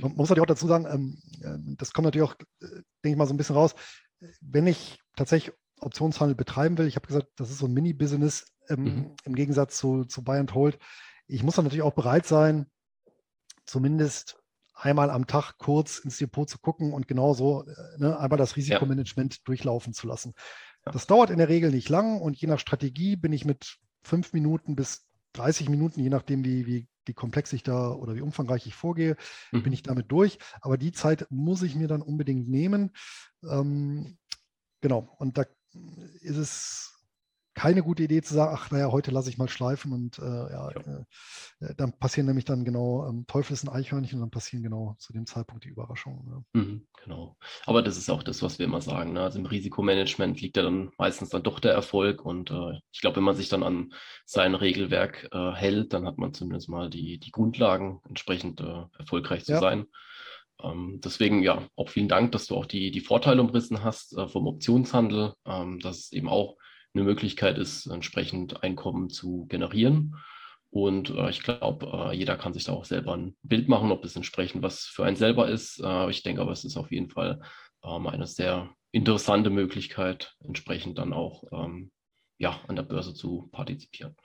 [0.00, 2.66] Man muss halt auch dazu sagen, ähm, ähm, das kommt natürlich auch, äh,
[3.04, 3.74] denke ich mal, so ein bisschen raus.
[4.40, 6.86] Wenn ich tatsächlich Optionshandel betreiben will.
[6.86, 9.16] Ich habe gesagt, das ist so ein Mini-Business ähm, mhm.
[9.24, 10.78] im Gegensatz zu, zu Buy and Hold.
[11.26, 12.66] Ich muss dann natürlich auch bereit sein,
[13.66, 14.38] zumindest
[14.74, 19.34] einmal am Tag kurz ins Depot zu gucken und genauso äh, ne, einmal das Risikomanagement
[19.34, 19.40] ja.
[19.44, 20.34] durchlaufen zu lassen.
[20.86, 20.92] Ja.
[20.92, 24.32] Das dauert in der Regel nicht lang und je nach Strategie bin ich mit fünf
[24.32, 28.66] Minuten bis 30 Minuten, je nachdem, wie, wie, wie komplex ich da oder wie umfangreich
[28.66, 29.16] ich vorgehe,
[29.52, 29.62] mhm.
[29.62, 30.38] bin ich damit durch.
[30.60, 32.92] Aber die Zeit muss ich mir dann unbedingt nehmen.
[33.48, 34.18] Ähm,
[34.80, 35.44] genau, und da
[36.20, 36.98] ist es
[37.58, 40.70] keine gute Idee zu sagen, ach naja, heute lasse ich mal schleifen und äh, ja,
[40.70, 41.04] ja.
[41.60, 44.94] Äh, dann passieren nämlich dann genau, ähm, Teufel ist ein Eichhörnchen und dann passieren genau
[45.00, 46.24] zu dem Zeitpunkt die Überraschungen.
[46.28, 46.60] Ja.
[46.60, 47.36] Mhm, genau.
[47.66, 49.12] Aber das ist auch das, was wir immer sagen.
[49.12, 49.22] Ne?
[49.22, 53.16] Also im Risikomanagement liegt ja dann meistens dann doch der Erfolg und äh, ich glaube,
[53.16, 53.92] wenn man sich dann an
[54.24, 59.44] sein Regelwerk äh, hält, dann hat man zumindest mal die, die Grundlagen, entsprechend äh, erfolgreich
[59.44, 59.86] zu sein.
[60.62, 64.28] Ähm, deswegen ja, auch vielen Dank, dass du auch die, die Vorteile umrissen hast äh,
[64.28, 66.56] vom Optionshandel, ähm, dass es eben auch
[66.94, 70.16] eine Möglichkeit ist, entsprechend Einkommen zu generieren.
[70.70, 74.02] Und äh, ich glaube, äh, jeder kann sich da auch selber ein Bild machen, ob
[74.02, 75.80] das entsprechend was für einen selber ist.
[75.82, 77.40] Äh, ich denke aber, es ist auf jeden Fall
[77.84, 81.90] ähm, eine sehr interessante Möglichkeit, entsprechend dann auch ähm,
[82.38, 84.16] ja, an der Börse zu partizipieren.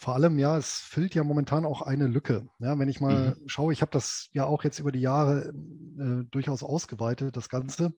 [0.00, 2.48] Vor allem, ja, es füllt ja momentan auch eine Lücke.
[2.58, 3.48] Ja, wenn ich mal mhm.
[3.50, 5.52] schaue, ich habe das ja auch jetzt über die Jahre
[5.98, 7.92] äh, durchaus ausgeweitet, das Ganze.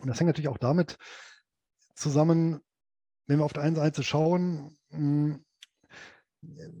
[0.00, 0.98] Und das hängt natürlich auch damit
[1.94, 2.60] zusammen,
[3.28, 5.44] wenn wir auf der einen Seite schauen, mh, hm,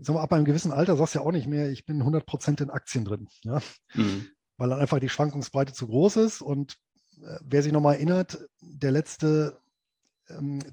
[0.00, 2.26] sag mal, ab einem gewissen Alter sagst du ja auch nicht mehr, ich bin 100
[2.26, 3.28] Prozent in Aktien drin.
[3.44, 3.62] Ja?
[3.94, 4.26] Mhm.
[4.56, 6.42] Weil dann einfach die Schwankungsbreite zu groß ist.
[6.42, 6.78] Und
[7.22, 9.61] äh, wer sich nochmal erinnert, der letzte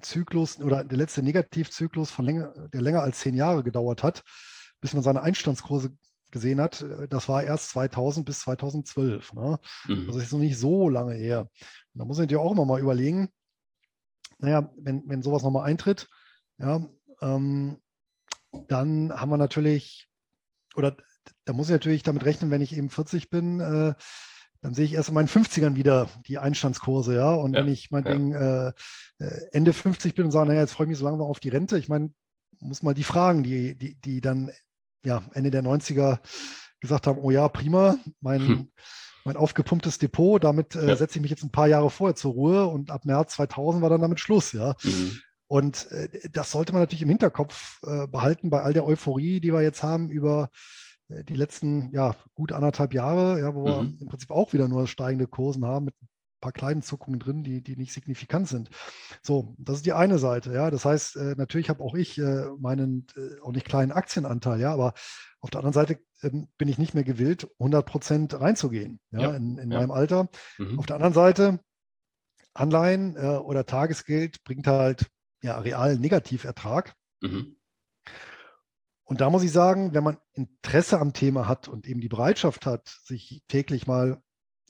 [0.02, 4.24] Zyklus oder der letzte Negativzyklus von länger, der länger als zehn Jahre gedauert hat,
[4.82, 5.92] bis man seine Einstandskurse
[6.32, 9.34] gesehen hat, äh, das war erst 2000 bis 2012.
[9.34, 9.60] Ne?
[9.88, 10.08] Mhm.
[10.08, 11.42] Das ist noch nicht so lange her.
[11.42, 13.30] Und da muss man sich auch immer mal überlegen,
[14.40, 16.08] naja, wenn, wenn sowas nochmal eintritt,
[16.58, 16.86] ja,
[17.22, 17.78] ähm,
[18.68, 20.10] dann haben wir natürlich,
[20.76, 20.96] oder
[21.46, 23.94] da muss ich natürlich damit rechnen, wenn ich eben 40 bin, äh,
[24.62, 27.32] dann sehe ich erst in meinen 50ern wieder die Einstandskurse, ja.
[27.32, 28.12] Und ja, wenn ich mein ja.
[28.12, 28.74] Ding äh,
[29.20, 31.50] äh, Ende 50 bin und sage, naja, jetzt freue ich mich so lange auf die
[31.50, 32.12] Rente, ich meine,
[32.60, 34.52] muss mal die fragen, die, die, die dann
[35.04, 36.20] ja, Ende der 90er
[36.82, 38.72] gesagt haben, oh ja, prima, mein, hm.
[39.24, 40.96] mein aufgepumptes Depot, damit äh, ja.
[40.96, 43.90] setze ich mich jetzt ein paar Jahre vorher zur Ruhe und ab März 2000 war
[43.90, 44.76] dann damit Schluss, ja.
[44.84, 45.20] Mhm.
[45.48, 49.52] Und äh, das sollte man natürlich im Hinterkopf äh, behalten bei all der Euphorie, die
[49.52, 50.52] wir jetzt haben über
[51.10, 53.66] die letzten ja, gut anderthalb Jahre, ja, wo mhm.
[53.66, 56.08] wir im Prinzip auch wieder nur steigende Kursen haben mit ein
[56.40, 58.70] paar kleinen Zuckungen drin, die, die nicht signifikant sind.
[59.22, 60.54] So, das ist die eine Seite.
[60.54, 64.60] Ja, das heißt, äh, natürlich habe auch ich äh, meinen äh, auch nicht kleinen Aktienanteil,
[64.60, 64.94] ja, aber
[65.42, 69.36] auf der anderen Seite ähm, bin ich nicht mehr gewillt, 100 Prozent reinzugehen, ja, ja
[69.36, 69.80] in, in ja.
[69.80, 70.30] meinem Alter.
[70.58, 70.80] Mhm.
[70.80, 71.60] Auf der anderen Seite
[72.54, 75.08] Anleihen äh, oder Tagesgeld bringt halt
[75.42, 76.94] ja, realen Negativertrag.
[77.22, 77.56] Mhm.
[79.10, 82.68] Und da muss ich sagen, wenn man Interesse am Thema hat und eben die Bereitschaft
[82.68, 84.22] hat, sich täglich mal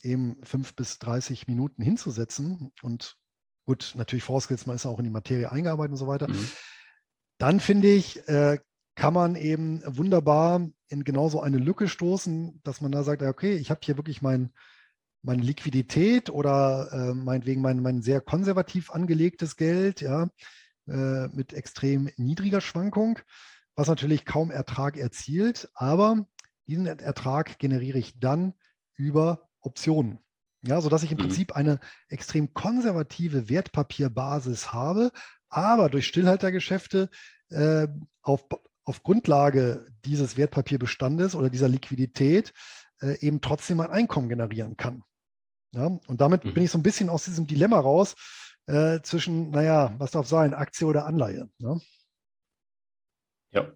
[0.02, 3.18] eben fünf bis 30 Minuten hinzusetzen und
[3.66, 6.50] gut, natürlich vorausgesetzt, man ist auch in die Materie eingearbeitet und so weiter, mhm.
[7.38, 8.60] dann finde ich, äh,
[8.96, 13.70] kann man eben wunderbar in genauso eine Lücke stoßen, dass man da sagt, okay, ich
[13.70, 14.54] habe hier wirklich mein,
[15.22, 20.30] meine Liquidität oder äh, meinetwegen mein, mein sehr konservativ angelegtes Geld, ja,
[20.88, 23.20] äh, mit extrem niedriger Schwankung,
[23.80, 26.28] was natürlich kaum Ertrag erzielt, aber
[26.68, 28.54] diesen Ertrag generiere ich dann
[28.96, 30.20] über Optionen.
[30.62, 31.22] Ja, sodass ich im mhm.
[31.22, 35.12] Prinzip eine extrem konservative Wertpapierbasis habe,
[35.48, 37.10] aber durch Stillhaltergeschäfte
[37.52, 37.88] äh,
[38.22, 38.44] auf,
[38.84, 42.54] auf Grundlage dieses Wertpapierbestandes oder dieser Liquidität
[43.02, 45.04] äh, eben trotzdem ein Einkommen generieren kann.
[45.72, 46.54] Ja, und damit mhm.
[46.54, 48.16] bin ich so ein bisschen aus diesem Dilemma raus
[48.66, 51.50] äh, zwischen, naja, was darf sein, Aktie oder Anleihe.
[51.60, 51.80] Ne?
[53.52, 53.72] Ja.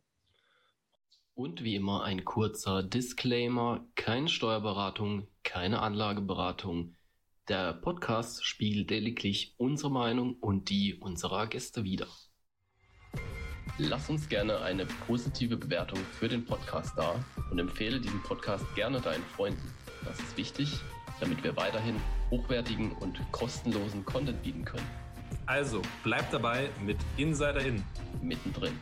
[1.35, 6.95] Und wie immer ein kurzer Disclaimer, keine Steuerberatung, keine Anlageberatung.
[7.47, 12.07] Der Podcast spiegelt lediglich unsere Meinung und die unserer Gäste wider.
[13.79, 17.15] Lass uns gerne eine positive Bewertung für den Podcast da
[17.49, 19.73] und empfehle diesen Podcast gerne deinen Freunden.
[20.05, 20.79] Das ist wichtig,
[21.19, 21.95] damit wir weiterhin
[22.29, 24.87] hochwertigen und kostenlosen Content bieten können.
[25.47, 27.83] Also, bleibt dabei mit Insider In.
[28.21, 28.77] Mittendrin.